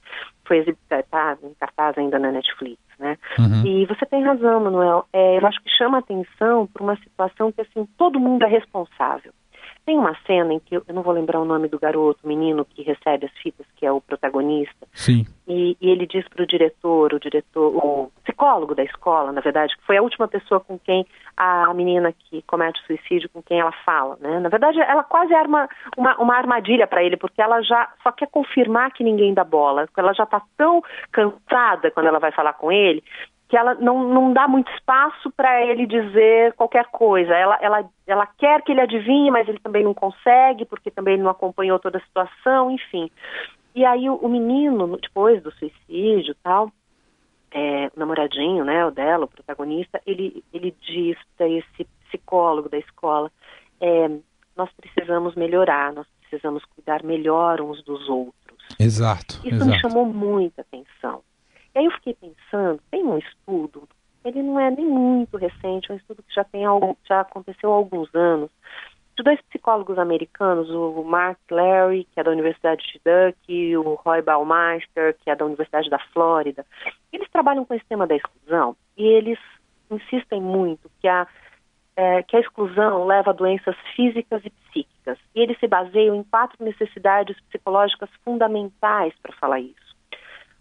foi 0.47 0.59
exibida, 0.59 1.03
tá 1.11 1.37
em 1.43 1.55
cartaz 1.55 1.99
ainda 1.99 2.19
na 2.19 2.33
Netflix, 2.33 2.81
né? 2.99 3.19
Uhum. 3.39 3.67
E 3.67 3.87
você 3.87 4.07
tem 4.07 4.23
razão, 4.23 4.61
Manuel, 4.61 5.05
é, 5.13 5.39
eu 5.39 5.47
acho 5.47 5.61
que 5.63 5.71
chama 5.71 5.99
atenção 5.99 6.67
para 6.67 6.83
uma 6.83 6.97
situação 6.97 7.53
que, 7.53 7.61
assim, 7.61 7.87
todo 7.99 8.21
mundo 8.21 8.45
é 8.45 8.49
responsável. 8.49 9.33
Tem 9.87 9.97
uma 9.97 10.17
cena 10.27 10.53
em 10.53 10.59
que 10.59 10.75
eu, 10.75 10.83
não 10.93 11.03
vou 11.03 11.13
lembrar 11.13 11.39
o 11.39 11.45
nome 11.45 11.69
do 11.69 11.79
garoto, 11.79 12.19
o 12.25 12.29
menino 12.29 12.65
que 12.65 12.83
recebe 12.83 13.27
as 13.27 13.33
fitas, 13.41 13.65
que 13.77 13.87
é 13.87 13.93
o 13.93 14.01
protagonista. 14.01 14.85
Sim. 14.93 15.25
E, 15.47 15.77
e 15.81 15.89
ele 15.89 16.09
diz 16.09 16.29
para 16.29 16.43
o 16.43 16.47
diretor, 16.47 17.15
o 17.15 17.21
diretor, 17.21 17.77
o 17.77 18.11
psicólogo 18.25 18.75
da 18.75 18.83
escola, 18.83 19.31
na 19.31 19.41
verdade, 19.41 19.77
que 19.77 19.87
foi 19.87 19.97
a 19.97 20.03
última 20.03 20.27
pessoa 20.27 20.59
com 20.59 20.77
quem 20.77 21.07
a 21.37 21.73
menina 21.73 22.13
que 22.13 22.43
comete 22.43 22.85
suicídio, 22.85 23.29
com 23.29 23.41
quem 23.41 23.61
ela 23.61 23.71
fala, 23.85 24.19
né? 24.21 24.41
Na 24.41 24.49
verdade, 24.49 24.81
ela 24.81 25.05
quase 25.05 25.33
arma 25.33 25.69
uma, 25.97 26.17
uma 26.21 26.35
armadilha 26.35 26.89
para 26.89 27.05
ele, 27.05 27.17
porque 27.17 27.41
ela 27.41 27.63
já 27.63 27.89
só 28.03 28.11
quer 28.11 28.27
confirmar 28.29 28.91
que 28.91 29.05
ninguém 29.05 29.33
dá 29.33 29.45
bola. 29.45 29.89
Ela 29.97 30.13
já 30.15 30.25
está 30.25 30.43
tão 30.57 30.83
cansada 31.13 31.93
quando 31.93 32.07
ela 32.07 32.19
vai 32.19 32.33
falar 32.33 32.55
com 32.55 32.73
ele 32.73 33.05
que 33.49 33.57
ela 33.57 33.75
não, 33.75 34.09
não 34.09 34.33
dá 34.33 34.49
muito 34.49 34.71
espaço 34.73 35.31
para 35.31 35.65
ele 35.65 35.87
dizer 35.87 36.53
qualquer 36.55 36.87
coisa. 36.87 37.33
Ela, 37.33 37.59
ela, 37.61 37.91
ela 38.07 38.27
quer 38.27 38.63
que 38.63 38.73
ele 38.73 38.81
adivinhe, 38.81 39.31
mas 39.31 39.49
ele 39.49 39.61
também 39.61 39.85
não 39.85 39.95
consegue, 39.95 40.65
porque 40.65 40.91
também 40.91 41.17
não 41.17 41.31
acompanhou 41.31 41.79
toda 41.79 41.99
a 41.99 42.03
situação, 42.03 42.71
enfim. 42.71 43.11
E 43.75 43.85
aí 43.85 44.09
o, 44.11 44.17
o 44.17 44.29
menino, 44.29 44.97
depois 44.97 45.43
do 45.43 45.53
suicídio 45.53 46.35
tal, 46.43 46.73
é, 47.53 47.87
o 47.95 47.99
namoradinho, 47.99 48.65
né, 48.65 48.85
o 48.85 48.91
dela, 48.91 49.27
o 49.27 49.29
protagonista, 49.29 50.01
ele, 50.05 50.43
ele 50.53 50.75
diz 50.81 51.17
para 51.37 51.49
esse 51.49 51.87
psicólogo 52.07 52.69
da 52.69 52.79
escola, 52.79 53.31
é, 53.81 54.09
nós 54.57 54.71
precisamos 54.73 55.35
melhorar, 55.37 55.93
nós 55.93 56.07
precisamos 56.21 56.65
cuidar 56.65 57.05
melhor 57.05 57.61
uns 57.61 57.83
dos 57.85 58.09
outros. 58.09 58.35
Exato. 58.81 59.37
Isso 59.45 59.55
exato. 59.55 59.71
me 59.71 59.81
chamou 59.81 60.05
muita 60.05 60.63
atenção. 60.63 61.23
E 61.77 61.79
aí 61.79 61.85
eu 61.85 61.91
fiquei 61.91 62.15
pensando, 62.15 62.81
tem 62.91 63.05
um 63.05 63.19
estudo, 63.19 63.87
ele 64.25 64.43
não 64.43 64.59
é 64.59 64.71
nem 64.71 64.87
muito 64.87 65.37
recente, 65.37 65.91
é 65.91 65.95
um 65.95 65.99
estudo 65.99 66.23
que 66.23 66.35
já, 66.35 66.43
tem, 66.43 66.63
já 67.07 67.21
aconteceu 67.21 67.71
há 67.71 67.77
alguns 67.77 68.09
anos, 68.15 68.49
de 69.15 69.23
dois 69.23 69.39
psicólogos 69.43 69.99
americanos, 69.99 70.71
o 70.71 71.05
Mark 71.05 71.39
Larry, 71.51 72.05
que 72.05 72.19
é 72.19 72.25
da 72.25 72.31
Universidade 72.31 72.83
de 72.83 72.99
Duke, 73.05 73.53
e 73.53 73.77
o 73.77 73.93
Roy 73.93 74.23
Baumeister, 74.23 75.19
que 75.23 75.29
é 75.29 75.37
da 75.37 75.45
Universidade 75.45 75.91
da 75.91 75.99
Flórida. 76.15 76.65
Eles 77.13 77.29
trabalham 77.31 77.67
com 77.67 77.75
esse 77.75 77.85
tema 77.85 78.07
da 78.07 78.17
exclusão 78.17 78.75
e 78.97 79.05
eles 79.05 79.39
insistem 79.91 80.41
muito 80.41 80.91
que 80.99 81.09
a, 81.09 81.27
é, 81.95 82.23
que 82.23 82.39
a 82.39 82.41
exclusão 82.41 83.05
leva 83.05 83.33
a 83.33 83.35
doenças 83.35 83.77
físicas 83.95 84.43
e 84.47 84.49
psíquicas. 84.49 85.19
E 85.35 85.41
eles 85.43 85.59
se 85.61 85.69
baseiam 85.69 86.17
em 86.17 86.23
quatro 86.23 86.57
necessidades 86.65 87.39
psicológicas 87.51 88.09
fundamentais 88.25 89.13
para 89.23 89.37
falar 89.37 89.61
isso. 89.61 89.86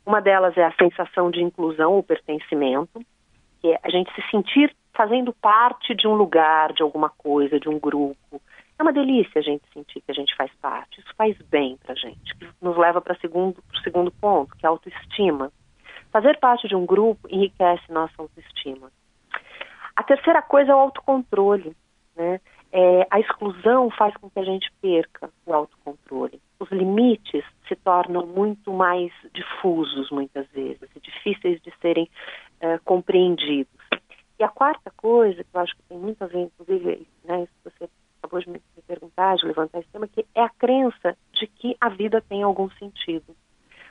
Uma 0.05 0.21
delas 0.21 0.55
é 0.55 0.63
a 0.63 0.73
sensação 0.73 1.31
de 1.31 1.41
inclusão 1.41 1.93
ou 1.93 2.03
pertencimento, 2.03 3.03
que 3.59 3.71
é 3.71 3.79
a 3.81 3.89
gente 3.89 4.13
se 4.13 4.21
sentir 4.29 4.75
fazendo 4.93 5.33
parte 5.33 5.93
de 5.95 6.07
um 6.07 6.13
lugar, 6.13 6.71
de 6.73 6.83
alguma 6.83 7.09
coisa, 7.09 7.59
de 7.59 7.67
um 7.67 7.79
grupo. 7.79 8.41
É 8.77 8.83
uma 8.83 8.93
delícia 8.93 9.39
a 9.39 9.41
gente 9.41 9.63
sentir 9.73 10.01
que 10.01 10.11
a 10.11 10.13
gente 10.13 10.35
faz 10.35 10.51
parte. 10.61 10.99
Isso 10.99 11.13
faz 11.17 11.37
bem 11.49 11.77
para 11.77 11.93
a 11.93 11.95
gente. 11.95 12.35
Nos 12.61 12.77
leva 12.77 13.01
para 13.01 13.13
o 13.13 13.19
segundo, 13.19 13.63
segundo 13.83 14.11
ponto, 14.11 14.55
que 14.55 14.65
é 14.65 14.67
a 14.67 14.71
autoestima. 14.71 15.51
Fazer 16.11 16.37
parte 16.39 16.67
de 16.67 16.75
um 16.75 16.85
grupo 16.85 17.27
enriquece 17.29 17.91
nossa 17.91 18.13
autoestima. 18.17 18.91
A 19.95 20.03
terceira 20.03 20.41
coisa 20.41 20.71
é 20.71 20.75
o 20.75 20.79
autocontrole. 20.79 21.75
Né? 22.15 22.39
É, 22.77 23.07
a 23.09 23.19
exclusão 23.21 23.89
faz 23.89 24.13
com 24.17 24.29
que 24.29 24.39
a 24.39 24.43
gente 24.43 24.69
perca 24.81 25.29
o 25.45 25.53
autocontrole 25.53 26.41
os 26.59 26.69
limites 26.71 27.43
se 27.67 27.75
tornam 27.75 28.25
muito 28.25 28.71
mais 28.71 29.11
difusos 29.33 30.09
muitas 30.09 30.47
vezes 30.49 30.89
difíceis 31.01 31.61
de 31.61 31.73
serem 31.81 32.09
uh, 32.61 32.81
compreendidos. 32.83 33.73
E 34.39 34.43
a 34.43 34.49
quarta 34.49 34.91
coisa, 34.95 35.43
que 35.43 35.49
eu 35.53 35.61
acho 35.61 35.75
que 35.75 35.83
tem 35.83 35.97
muito 35.97 36.21
a 36.23 36.27
ver, 36.27 36.41
inclusive, 36.41 37.07
né, 37.23 37.43
isso 37.43 37.53
que 37.63 37.69
você 37.69 37.89
acabou 38.21 38.39
de 38.39 38.49
me 38.49 38.61
perguntar, 38.87 39.35
de 39.37 39.45
levantar 39.45 39.79
esse 39.79 39.89
tema, 39.89 40.07
que 40.07 40.25
é 40.35 40.41
a 40.41 40.49
crença 40.49 41.17
de 41.33 41.47
que 41.47 41.75
a 41.79 41.89
vida 41.89 42.21
tem 42.21 42.43
algum 42.43 42.69
sentido. 42.71 43.35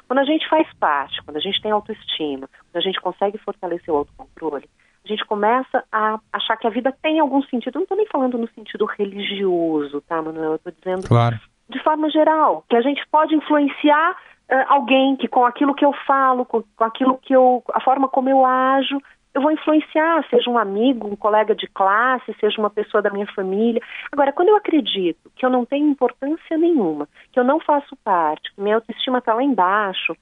Quando 0.06 0.18
a 0.18 0.24
gente 0.24 0.48
faz 0.48 0.70
parte, 0.74 1.22
quando 1.22 1.38
a 1.38 1.40
gente 1.40 1.60
tem 1.62 1.70
autoestima, 1.70 2.48
quando 2.48 2.76
a 2.76 2.80
gente 2.80 3.00
consegue 3.00 3.38
fortalecer 3.38 3.92
o 3.92 3.98
autocontrole, 3.98 4.68
a 5.04 5.08
gente 5.08 5.24
começa 5.26 5.84
a 5.92 6.18
achar 6.32 6.56
que 6.56 6.66
a 6.66 6.70
vida 6.70 6.94
tem 7.02 7.20
algum 7.20 7.42
sentido. 7.42 7.76
Eu 7.76 7.80
não 7.80 7.82
estou 7.84 7.96
nem 7.96 8.06
falando 8.06 8.38
no 8.38 8.48
sentido 8.48 8.84
religioso, 8.86 10.00
tá, 10.02 10.22
Manuel? 10.22 10.52
Eu 10.52 10.56
estou 10.56 10.72
dizendo 10.72 11.08
claro 11.08 11.38
de 11.68 11.82
forma 11.82 12.10
geral, 12.10 12.64
que 12.68 12.76
a 12.76 12.82
gente 12.82 13.02
pode 13.10 13.34
influenciar 13.34 14.12
uh, 14.12 14.64
alguém 14.68 15.16
que 15.16 15.28
com 15.28 15.44
aquilo 15.44 15.74
que 15.74 15.84
eu 15.84 15.92
falo, 16.06 16.44
com, 16.44 16.62
com 16.62 16.84
aquilo 16.84 17.18
que 17.18 17.34
eu, 17.34 17.62
a 17.72 17.80
forma 17.80 18.08
como 18.08 18.28
eu 18.28 18.44
ajo, 18.44 19.00
eu 19.32 19.42
vou 19.42 19.50
influenciar, 19.50 20.24
seja 20.30 20.48
um 20.48 20.56
amigo, 20.56 21.08
um 21.08 21.16
colega 21.16 21.54
de 21.54 21.66
classe, 21.66 22.36
seja 22.38 22.60
uma 22.60 22.70
pessoa 22.70 23.02
da 23.02 23.10
minha 23.10 23.26
família. 23.34 23.82
Agora, 24.12 24.32
quando 24.32 24.50
eu 24.50 24.56
acredito 24.56 25.30
que 25.34 25.44
eu 25.44 25.50
não 25.50 25.64
tenho 25.64 25.88
importância 25.88 26.56
nenhuma, 26.56 27.08
que 27.32 27.40
eu 27.40 27.44
não 27.44 27.58
faço 27.58 27.96
parte, 28.04 28.54
que 28.54 28.60
minha 28.60 28.76
autoestima 28.76 29.18
está 29.18 29.34
lá 29.34 29.42
embaixo, 29.42 30.16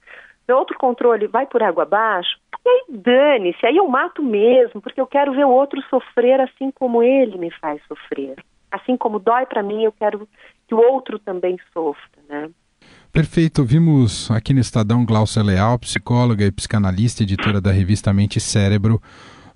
meu 0.47 0.57
outro 0.57 0.77
controle 0.79 1.27
vai 1.27 1.45
por 1.45 1.61
água 1.61 1.83
abaixo, 1.83 2.39
e 2.65 2.69
aí 2.69 2.85
dane-se, 2.89 3.65
aí 3.65 3.77
eu 3.77 3.87
mato 3.87 4.23
mesmo, 4.23 4.81
porque 4.81 4.99
eu 4.99 5.07
quero 5.07 5.33
ver 5.33 5.45
o 5.45 5.49
outro 5.49 5.81
sofrer 5.89 6.39
assim 6.39 6.71
como 6.71 7.03
ele 7.03 7.37
me 7.37 7.51
faz 7.51 7.81
sofrer. 7.87 8.35
assim 8.71 8.97
como 8.97 9.19
dói 9.19 9.45
para 9.45 9.61
mim, 9.61 9.83
eu 9.83 9.91
quero 9.91 10.27
que 10.67 10.73
o 10.73 10.79
outro 10.79 11.19
também 11.19 11.57
sofra, 11.73 12.19
né? 12.27 12.49
Perfeito. 13.11 13.63
Vimos 13.63 14.31
aqui 14.31 14.53
no 14.53 14.59
Estadão 14.59 15.05
Glaucia 15.05 15.43
Leal, 15.43 15.77
psicóloga 15.77 16.43
e 16.45 16.51
psicanalista, 16.51 17.21
editora 17.21 17.61
da 17.61 17.71
revista 17.71 18.11
Mente 18.11 18.37
e 18.37 18.41
Cérebro, 18.41 18.99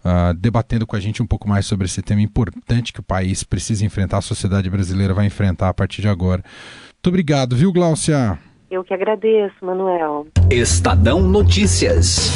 uh, 0.05 0.33
debatendo 0.35 0.85
com 0.85 0.95
a 0.95 0.99
gente 0.99 1.23
um 1.23 1.25
pouco 1.25 1.49
mais 1.49 1.65
sobre 1.65 1.85
esse 1.85 2.03
tema 2.03 2.21
importante 2.21 2.93
que 2.93 2.99
o 2.99 3.03
país 3.03 3.43
precisa 3.43 3.83
enfrentar, 3.83 4.19
a 4.19 4.21
sociedade 4.21 4.69
brasileira 4.69 5.13
vai 5.13 5.25
enfrentar 5.25 5.69
a 5.69 5.73
partir 5.73 6.03
de 6.03 6.07
agora. 6.07 6.43
Muito 6.43 7.07
obrigado, 7.07 7.55
viu, 7.55 7.73
Glaucia? 7.73 8.37
Eu 8.69 8.83
que 8.83 8.93
agradeço, 8.93 9.55
Manuel. 9.61 10.27
Estadão 10.51 11.21
Notícias. 11.21 12.29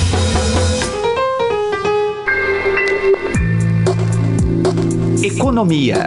Economia. 5.21 6.05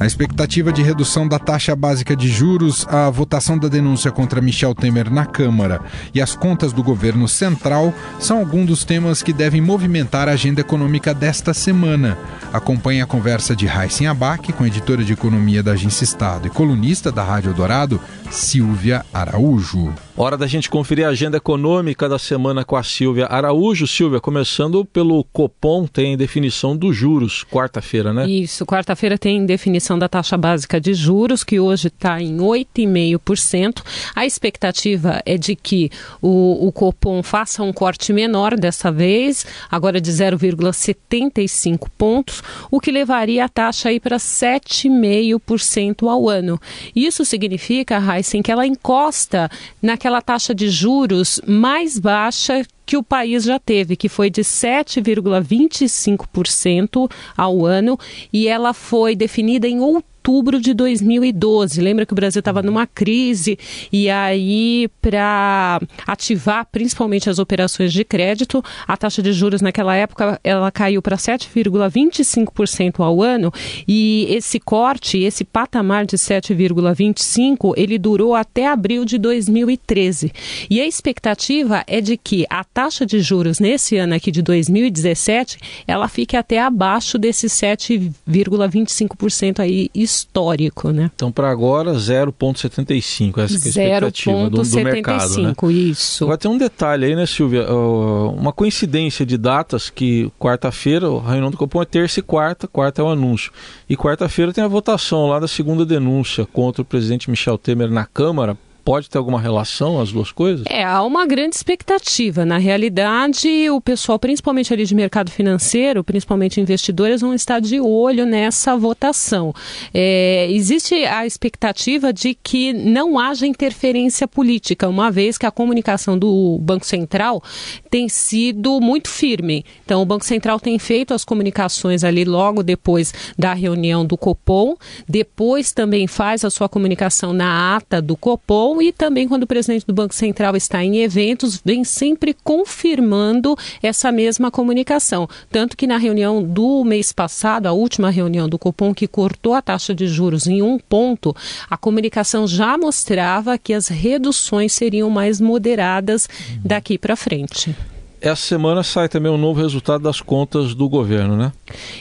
A 0.00 0.06
expectativa 0.06 0.72
de 0.72 0.80
redução 0.80 1.26
da 1.26 1.40
taxa 1.40 1.74
básica 1.74 2.14
de 2.14 2.28
juros, 2.28 2.86
a 2.88 3.10
votação 3.10 3.58
da 3.58 3.66
denúncia 3.66 4.12
contra 4.12 4.40
Michel 4.40 4.72
Temer 4.72 5.10
na 5.10 5.26
Câmara 5.26 5.80
e 6.14 6.22
as 6.22 6.36
contas 6.36 6.72
do 6.72 6.84
governo 6.84 7.26
central 7.26 7.92
são 8.20 8.38
alguns 8.38 8.66
dos 8.66 8.84
temas 8.84 9.22
que 9.24 9.32
devem 9.32 9.60
movimentar 9.60 10.28
a 10.28 10.32
agenda 10.32 10.60
econômica 10.60 11.12
desta 11.12 11.52
semana. 11.52 12.16
Acompanhe 12.52 13.02
a 13.02 13.06
conversa 13.06 13.56
de 13.56 13.66
Raíssen 13.66 14.06
Abac 14.06 14.52
com 14.52 14.64
editora 14.64 15.02
de 15.02 15.12
economia 15.12 15.64
da 15.64 15.72
Agência 15.72 16.04
Estado 16.04 16.46
e 16.46 16.50
colunista 16.50 17.10
da 17.10 17.24
Rádio 17.24 17.52
Dourado, 17.52 18.00
Silvia 18.30 19.04
Araújo. 19.12 19.92
Hora 20.20 20.36
da 20.36 20.48
gente 20.48 20.68
conferir 20.68 21.06
a 21.06 21.10
agenda 21.10 21.36
econômica 21.36 22.08
da 22.08 22.18
semana 22.18 22.64
com 22.64 22.74
a 22.74 22.82
Silvia 22.82 23.26
Araújo. 23.26 23.86
Silvia, 23.86 24.18
começando 24.18 24.84
pelo 24.84 25.22
Copom, 25.22 25.86
tem 25.86 26.16
definição 26.16 26.76
dos 26.76 26.96
juros, 26.96 27.44
quarta-feira, 27.44 28.12
né? 28.12 28.28
Isso, 28.28 28.66
quarta-feira 28.66 29.16
tem 29.16 29.46
definição 29.46 29.96
da 29.96 30.08
taxa 30.08 30.36
básica 30.36 30.80
de 30.80 30.92
juros, 30.92 31.44
que 31.44 31.60
hoje 31.60 31.86
está 31.86 32.20
em 32.20 32.38
8,5%. 32.38 33.80
A 34.12 34.26
expectativa 34.26 35.22
é 35.24 35.38
de 35.38 35.54
que 35.54 35.88
o, 36.20 36.66
o 36.66 36.72
Copom 36.72 37.22
faça 37.22 37.62
um 37.62 37.72
corte 37.72 38.12
menor 38.12 38.56
dessa 38.56 38.90
vez, 38.90 39.46
agora 39.70 40.00
de 40.00 40.10
0,75 40.10 41.88
pontos, 41.96 42.42
o 42.72 42.80
que 42.80 42.90
levaria 42.90 43.44
a 43.44 43.48
taxa 43.48 43.88
aí 43.90 44.00
para 44.00 44.16
7,5% 44.16 46.08
ao 46.08 46.28
ano. 46.28 46.60
Isso 46.92 47.24
significa, 47.24 48.02
Heisen, 48.02 48.42
que 48.42 48.50
ela 48.50 48.66
encosta 48.66 49.48
naquela 49.80 50.07
aquela 50.08 50.22
taxa 50.22 50.54
de 50.54 50.70
juros 50.70 51.38
mais 51.46 51.98
baixa 51.98 52.64
que 52.88 52.96
o 52.96 53.02
país 53.02 53.44
já 53.44 53.58
teve, 53.58 53.96
que 53.96 54.08
foi 54.08 54.30
de 54.30 54.40
7,25% 54.40 57.10
ao 57.36 57.66
ano, 57.66 57.98
e 58.32 58.48
ela 58.48 58.72
foi 58.72 59.14
definida 59.14 59.68
em 59.68 59.78
outubro 59.78 60.18
de 60.60 60.74
2012. 60.74 61.80
Lembra 61.80 62.04
que 62.04 62.12
o 62.12 62.14
Brasil 62.14 62.40
estava 62.40 62.62
numa 62.62 62.86
crise 62.86 63.58
e 63.90 64.10
aí 64.10 64.86
para 65.00 65.80
ativar 66.06 66.66
principalmente 66.70 67.30
as 67.30 67.38
operações 67.38 67.94
de 67.94 68.04
crédito, 68.04 68.62
a 68.86 68.94
taxa 68.94 69.22
de 69.22 69.32
juros 69.32 69.62
naquela 69.62 69.94
época 69.94 70.38
ela 70.44 70.70
caiu 70.70 71.00
para 71.00 71.16
7,25% 71.16 73.00
ao 73.00 73.22
ano 73.22 73.50
e 73.86 74.26
esse 74.28 74.60
corte, 74.60 75.16
esse 75.18 75.44
patamar 75.44 76.04
de 76.04 76.18
7,25, 76.18 77.72
ele 77.74 77.98
durou 77.98 78.34
até 78.34 78.66
abril 78.66 79.06
de 79.06 79.16
2013. 79.16 80.30
E 80.68 80.78
a 80.80 80.86
expectativa 80.86 81.82
é 81.86 82.02
de 82.02 82.18
que 82.18 82.44
a 82.50 82.62
taxa 82.78 83.04
de 83.04 83.18
juros 83.18 83.58
nesse 83.58 83.96
ano 83.96 84.14
aqui 84.14 84.30
de 84.30 84.40
2017, 84.40 85.58
ela 85.84 86.06
fique 86.06 86.36
até 86.36 86.60
abaixo 86.60 87.18
desse 87.18 87.48
7,25% 87.48 89.58
aí 89.58 89.90
histórico, 89.92 90.90
né? 90.90 91.10
Então, 91.12 91.32
para 91.32 91.50
agora, 91.50 91.94
0,75, 91.94 93.38
essa 93.38 93.40
é 93.40 93.42
a 93.42 93.48
expectativa 93.48 94.48
do, 94.48 94.62
do 94.62 94.76
mercado, 94.76 95.42
né? 95.42 95.52
isso. 95.72 96.22
Agora 96.22 96.38
tem 96.38 96.48
um 96.48 96.56
detalhe 96.56 97.06
aí, 97.06 97.16
né, 97.16 97.26
Silvia? 97.26 97.68
Uh, 97.68 98.30
uma 98.30 98.52
coincidência 98.52 99.26
de 99.26 99.36
datas 99.36 99.90
que 99.90 100.30
quarta-feira, 100.38 101.10
o 101.10 101.18
reunião 101.18 101.50
do 101.50 101.56
Copom 101.56 101.82
é 101.82 101.84
terça 101.84 102.20
e 102.20 102.22
quarta, 102.22 102.68
quarta 102.68 103.02
é 103.02 103.04
o 103.04 103.08
anúncio. 103.08 103.50
E 103.90 103.96
quarta-feira 103.96 104.52
tem 104.52 104.62
a 104.62 104.68
votação 104.68 105.26
lá 105.26 105.40
da 105.40 105.48
segunda 105.48 105.84
denúncia 105.84 106.46
contra 106.46 106.82
o 106.82 106.84
presidente 106.84 107.28
Michel 107.28 107.58
Temer 107.58 107.90
na 107.90 108.04
Câmara 108.04 108.56
pode 108.88 109.10
ter 109.10 109.18
alguma 109.18 109.38
relação 109.38 110.00
as 110.00 110.10
duas 110.10 110.32
coisas? 110.32 110.64
É, 110.66 110.82
há 110.82 111.02
uma 111.02 111.26
grande 111.26 111.54
expectativa. 111.54 112.46
Na 112.46 112.56
realidade, 112.56 113.68
o 113.68 113.82
pessoal, 113.82 114.18
principalmente 114.18 114.72
ali 114.72 114.86
de 114.86 114.94
mercado 114.94 115.30
financeiro, 115.30 116.02
principalmente 116.02 116.58
investidores, 116.58 117.20
vão 117.20 117.34
estar 117.34 117.60
de 117.60 117.78
olho 117.78 118.24
nessa 118.24 118.78
votação. 118.78 119.54
É, 119.92 120.50
existe 120.50 120.94
a 121.04 121.26
expectativa 121.26 122.14
de 122.14 122.32
que 122.32 122.72
não 122.72 123.18
haja 123.18 123.46
interferência 123.46 124.26
política, 124.26 124.88
uma 124.88 125.10
vez 125.10 125.36
que 125.36 125.44
a 125.44 125.50
comunicação 125.50 126.18
do 126.18 126.58
Banco 126.58 126.86
Central 126.86 127.42
tem 127.90 128.08
sido 128.08 128.80
muito 128.80 129.10
firme. 129.10 129.66
Então, 129.84 130.00
o 130.00 130.06
Banco 130.06 130.24
Central 130.24 130.58
tem 130.58 130.78
feito 130.78 131.12
as 131.12 131.26
comunicações 131.26 132.04
ali 132.04 132.24
logo 132.24 132.62
depois 132.62 133.12
da 133.38 133.52
reunião 133.52 134.06
do 134.06 134.16
Copom, 134.16 134.76
depois 135.06 135.72
também 135.72 136.06
faz 136.06 136.42
a 136.42 136.48
sua 136.48 136.70
comunicação 136.70 137.34
na 137.34 137.76
ata 137.76 138.00
do 138.00 138.16
Copom 138.16 138.77
e 138.80 138.92
também 138.92 139.28
quando 139.28 139.44
o 139.44 139.46
presidente 139.46 139.86
do 139.86 139.92
Banco 139.92 140.14
Central 140.14 140.56
está 140.56 140.82
em 140.82 140.98
eventos, 140.98 141.60
vem 141.64 141.84
sempre 141.84 142.34
confirmando 142.44 143.56
essa 143.82 144.10
mesma 144.10 144.50
comunicação. 144.50 145.28
Tanto 145.50 145.76
que 145.76 145.86
na 145.86 145.96
reunião 145.96 146.42
do 146.42 146.84
mês 146.84 147.12
passado, 147.12 147.66
a 147.66 147.72
última 147.72 148.10
reunião 148.10 148.48
do 148.48 148.58
Copom, 148.58 148.94
que 148.94 149.08
cortou 149.08 149.54
a 149.54 149.62
taxa 149.62 149.94
de 149.94 150.06
juros 150.06 150.46
em 150.46 150.62
um 150.62 150.78
ponto, 150.78 151.34
a 151.68 151.76
comunicação 151.76 152.46
já 152.46 152.76
mostrava 152.78 153.58
que 153.58 153.74
as 153.74 153.88
reduções 153.88 154.72
seriam 154.72 155.10
mais 155.10 155.40
moderadas 155.40 156.28
daqui 156.64 156.98
para 156.98 157.16
frente 157.16 157.74
essa 158.20 158.42
semana 158.42 158.82
sai 158.82 159.08
também 159.08 159.30
um 159.30 159.38
novo 159.38 159.60
resultado 159.60 160.02
das 160.02 160.20
contas 160.20 160.74
do 160.74 160.88
governo, 160.88 161.36
né? 161.36 161.52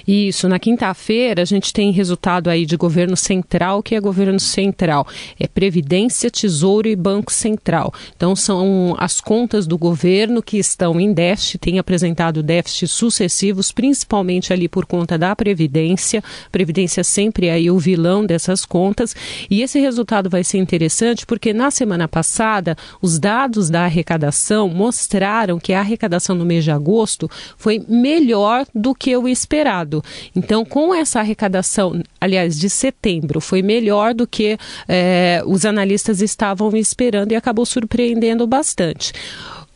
Isso, 0.08 0.48
na 0.48 0.58
quinta-feira 0.58 1.42
a 1.42 1.46
gente 1.46 1.72
tem 1.72 1.92
resultado 1.92 2.50
aí 2.50 2.66
de 2.66 2.76
governo 2.76 3.16
central, 3.16 3.84
que 3.84 3.94
é 3.94 4.00
governo 4.00 4.40
central, 4.40 5.08
é 5.40 5.48
Previdência, 5.48 6.32
Tesouro 6.32 6.88
e 6.88 6.96
Banco 6.96 7.32
Central. 7.32 7.94
Então 8.16 8.36
são 8.36 8.96
as 8.98 9.22
contas 9.22 9.68
do 9.68 9.78
governo 9.78 10.42
que 10.42 10.58
estão 10.58 11.00
em 11.00 11.14
déficit, 11.14 11.60
têm 11.60 11.80
apresentado 11.80 12.42
déficits 12.42 12.92
sucessivos, 12.92 13.72
principalmente 13.72 14.52
ali 14.52 14.68
por 14.68 14.86
conta 14.86 15.18
da 15.18 15.36
Previdência. 15.36 16.24
Previdência 16.52 17.04
sempre 17.04 17.48
é 17.48 17.52
aí 17.52 17.70
o 17.70 17.78
vilão 17.78 18.26
dessas 18.26 18.66
contas, 18.66 19.16
e 19.50 19.62
esse 19.62 19.80
resultado 19.80 20.30
vai 20.30 20.44
ser 20.44 20.58
interessante 20.58 21.26
porque 21.26 21.54
na 21.54 21.70
semana 21.70 22.08
passada 22.08 22.76
os 23.02 23.20
dados 23.20 23.70
da 23.70 23.84
arrecadação 23.84 24.70
mostraram 24.70 25.60
que 25.60 25.74
a 25.74 25.80
arrecadação 25.80 26.07
arrecadação 26.08 26.36
no 26.36 26.46
mês 26.46 26.64
de 26.64 26.72
agosto 26.72 27.30
foi 27.58 27.84
melhor 27.88 28.66
do 28.74 28.96
que 28.96 29.16
o 29.16 29.28
esperado. 29.28 30.04
Então, 30.36 30.66
com 30.66 30.94
essa 30.96 31.20
arrecadação, 31.20 32.02
aliás, 32.20 32.58
de 32.58 32.70
setembro, 32.70 33.42
foi 33.42 33.62
melhor 33.62 34.14
do 34.14 34.26
que 34.26 34.58
eh, 34.88 35.42
os 35.46 35.66
analistas 35.66 36.22
estavam 36.22 36.76
esperando 36.76 37.34
e 37.34 37.36
acabou 37.36 37.66
surpreendendo 37.66 38.48
bastante. 38.48 39.14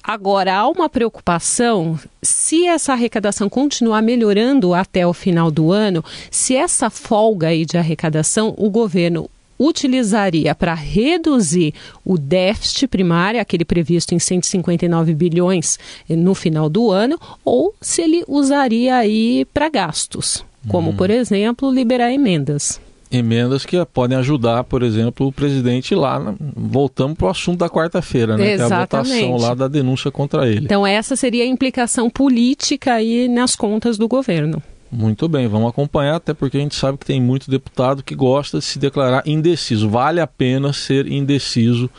Agora, 0.03 0.55
há 0.55 0.67
uma 0.67 0.89
preocupação 0.89 1.99
se 2.23 2.65
essa 2.65 2.93
arrecadação 2.93 3.47
continuar 3.47 4.01
melhorando 4.01 4.73
até 4.73 5.05
o 5.05 5.13
final 5.13 5.51
do 5.51 5.71
ano, 5.71 6.03
se 6.31 6.55
essa 6.55 6.89
folga 6.89 7.47
aí 7.49 7.65
de 7.65 7.77
arrecadação, 7.77 8.53
o 8.57 8.69
governo 8.69 9.29
utilizaria 9.61 10.55
para 10.55 10.73
reduzir 10.73 11.73
o 12.03 12.17
déficit 12.17 12.87
primário, 12.87 13.39
aquele 13.39 13.63
previsto 13.63 14.13
em 14.13 14.19
159 14.19 15.13
bilhões 15.13 15.77
eh, 16.09 16.15
no 16.15 16.33
final 16.33 16.69
do 16.69 16.91
ano, 16.91 17.19
ou 17.45 17.73
se 17.79 18.01
ele 18.01 18.23
usaria 18.27 18.95
aí 18.95 19.45
para 19.53 19.69
gastos, 19.69 20.43
como, 20.67 20.91
hum. 20.91 20.95
por 20.95 21.09
exemplo, 21.09 21.71
liberar 21.71 22.11
emendas 22.11 22.79
emendas 23.11 23.65
que 23.65 23.83
podem 23.85 24.17
ajudar, 24.17 24.63
por 24.63 24.81
exemplo, 24.81 25.27
o 25.27 25.31
presidente 25.33 25.93
lá. 25.93 26.33
Voltamos 26.55 27.17
para 27.17 27.27
o 27.27 27.29
assunto 27.29 27.59
da 27.59 27.69
quarta-feira, 27.69 28.37
né? 28.37 28.53
Exatamente. 28.53 28.87
Que 28.89 28.93
é 28.93 29.25
a 29.25 29.27
votação 29.27 29.49
lá 29.49 29.53
da 29.53 29.67
denúncia 29.67 30.09
contra 30.09 30.47
ele. 30.47 30.63
Então, 30.63 30.87
essa 30.87 31.15
seria 31.15 31.43
a 31.43 31.47
implicação 31.47 32.09
política 32.09 32.93
aí 32.93 33.27
nas 33.27 33.53
contas 33.53 33.97
do 33.97 34.07
governo. 34.07 34.63
Muito 34.91 35.29
bem, 35.29 35.47
vamos 35.47 35.69
acompanhar, 35.69 36.15
até 36.15 36.33
porque 36.33 36.57
a 36.57 36.59
gente 36.59 36.75
sabe 36.75 36.97
que 36.97 37.05
tem 37.05 37.21
muito 37.21 37.49
deputado 37.49 38.03
que 38.03 38.13
gosta 38.13 38.59
de 38.59 38.65
se 38.65 38.77
declarar 38.77 39.23
indeciso. 39.25 39.89
Vale 39.89 40.19
a 40.19 40.27
pena 40.27 40.73
ser 40.73 41.07
indeciso 41.07 41.89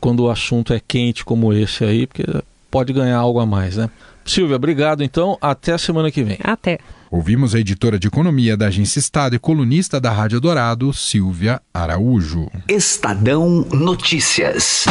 quando 0.00 0.20
o 0.20 0.30
assunto 0.30 0.72
é 0.72 0.80
quente 0.80 1.24
como 1.24 1.52
esse 1.52 1.84
aí, 1.84 2.06
porque 2.06 2.24
pode 2.70 2.92
ganhar 2.92 3.18
algo 3.18 3.40
a 3.40 3.46
mais, 3.46 3.76
né? 3.76 3.90
Silvia, 4.24 4.56
obrigado 4.56 5.02
então. 5.02 5.36
Até 5.40 5.72
a 5.72 5.78
semana 5.78 6.10
que 6.10 6.22
vem. 6.22 6.38
Até. 6.42 6.78
Ouvimos 7.10 7.54
a 7.54 7.60
editora 7.60 7.98
de 7.98 8.08
economia 8.08 8.56
da 8.56 8.66
Agência 8.66 8.98
Estado 8.98 9.36
e 9.36 9.38
colunista 9.38 10.00
da 10.00 10.10
Rádio 10.10 10.40
Dourado, 10.40 10.92
Silvia 10.92 11.60
Araújo. 11.72 12.50
Estadão 12.68 13.66
Notícias. 13.70 14.84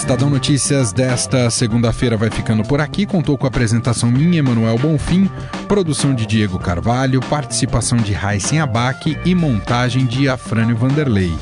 Estadão 0.00 0.30
Notícias 0.30 0.94
desta 0.94 1.50
segunda-feira 1.50 2.16
vai 2.16 2.30
ficando 2.30 2.64
por 2.64 2.80
aqui. 2.80 3.04
Contou 3.04 3.36
com 3.36 3.44
a 3.44 3.48
apresentação 3.48 4.10
minha, 4.10 4.38
Emanuel 4.38 4.78
Bonfim, 4.78 5.30
produção 5.68 6.14
de 6.14 6.24
Diego 6.24 6.58
Carvalho, 6.58 7.20
participação 7.20 7.98
de 7.98 8.14
Raíssen 8.14 8.60
Abac 8.60 9.16
e 9.26 9.34
montagem 9.34 10.06
de 10.06 10.26
Afrânio 10.26 10.74
Vanderlei. 10.74 11.32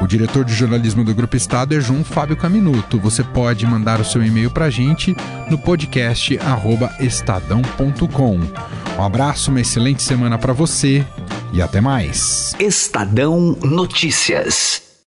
O 0.00 0.06
diretor 0.06 0.46
de 0.46 0.54
jornalismo 0.54 1.04
do 1.04 1.14
Grupo 1.14 1.36
Estado 1.36 1.76
é 1.76 1.80
João 1.80 2.02
Fábio 2.02 2.38
Caminuto. 2.38 2.98
Você 2.98 3.22
pode 3.22 3.66
mandar 3.66 4.00
o 4.00 4.04
seu 4.04 4.24
e-mail 4.24 4.50
para 4.50 4.64
a 4.64 4.70
gente 4.70 5.14
no 5.50 5.58
podcast 5.58 6.38
estadão.com. 6.98 8.40
Um 8.98 9.02
abraço, 9.02 9.50
uma 9.50 9.60
excelente 9.60 10.02
semana 10.02 10.38
para 10.38 10.54
você 10.54 11.04
e 11.52 11.60
até 11.60 11.82
mais. 11.82 12.56
Estadão 12.58 13.58
Notícias. 13.62 14.85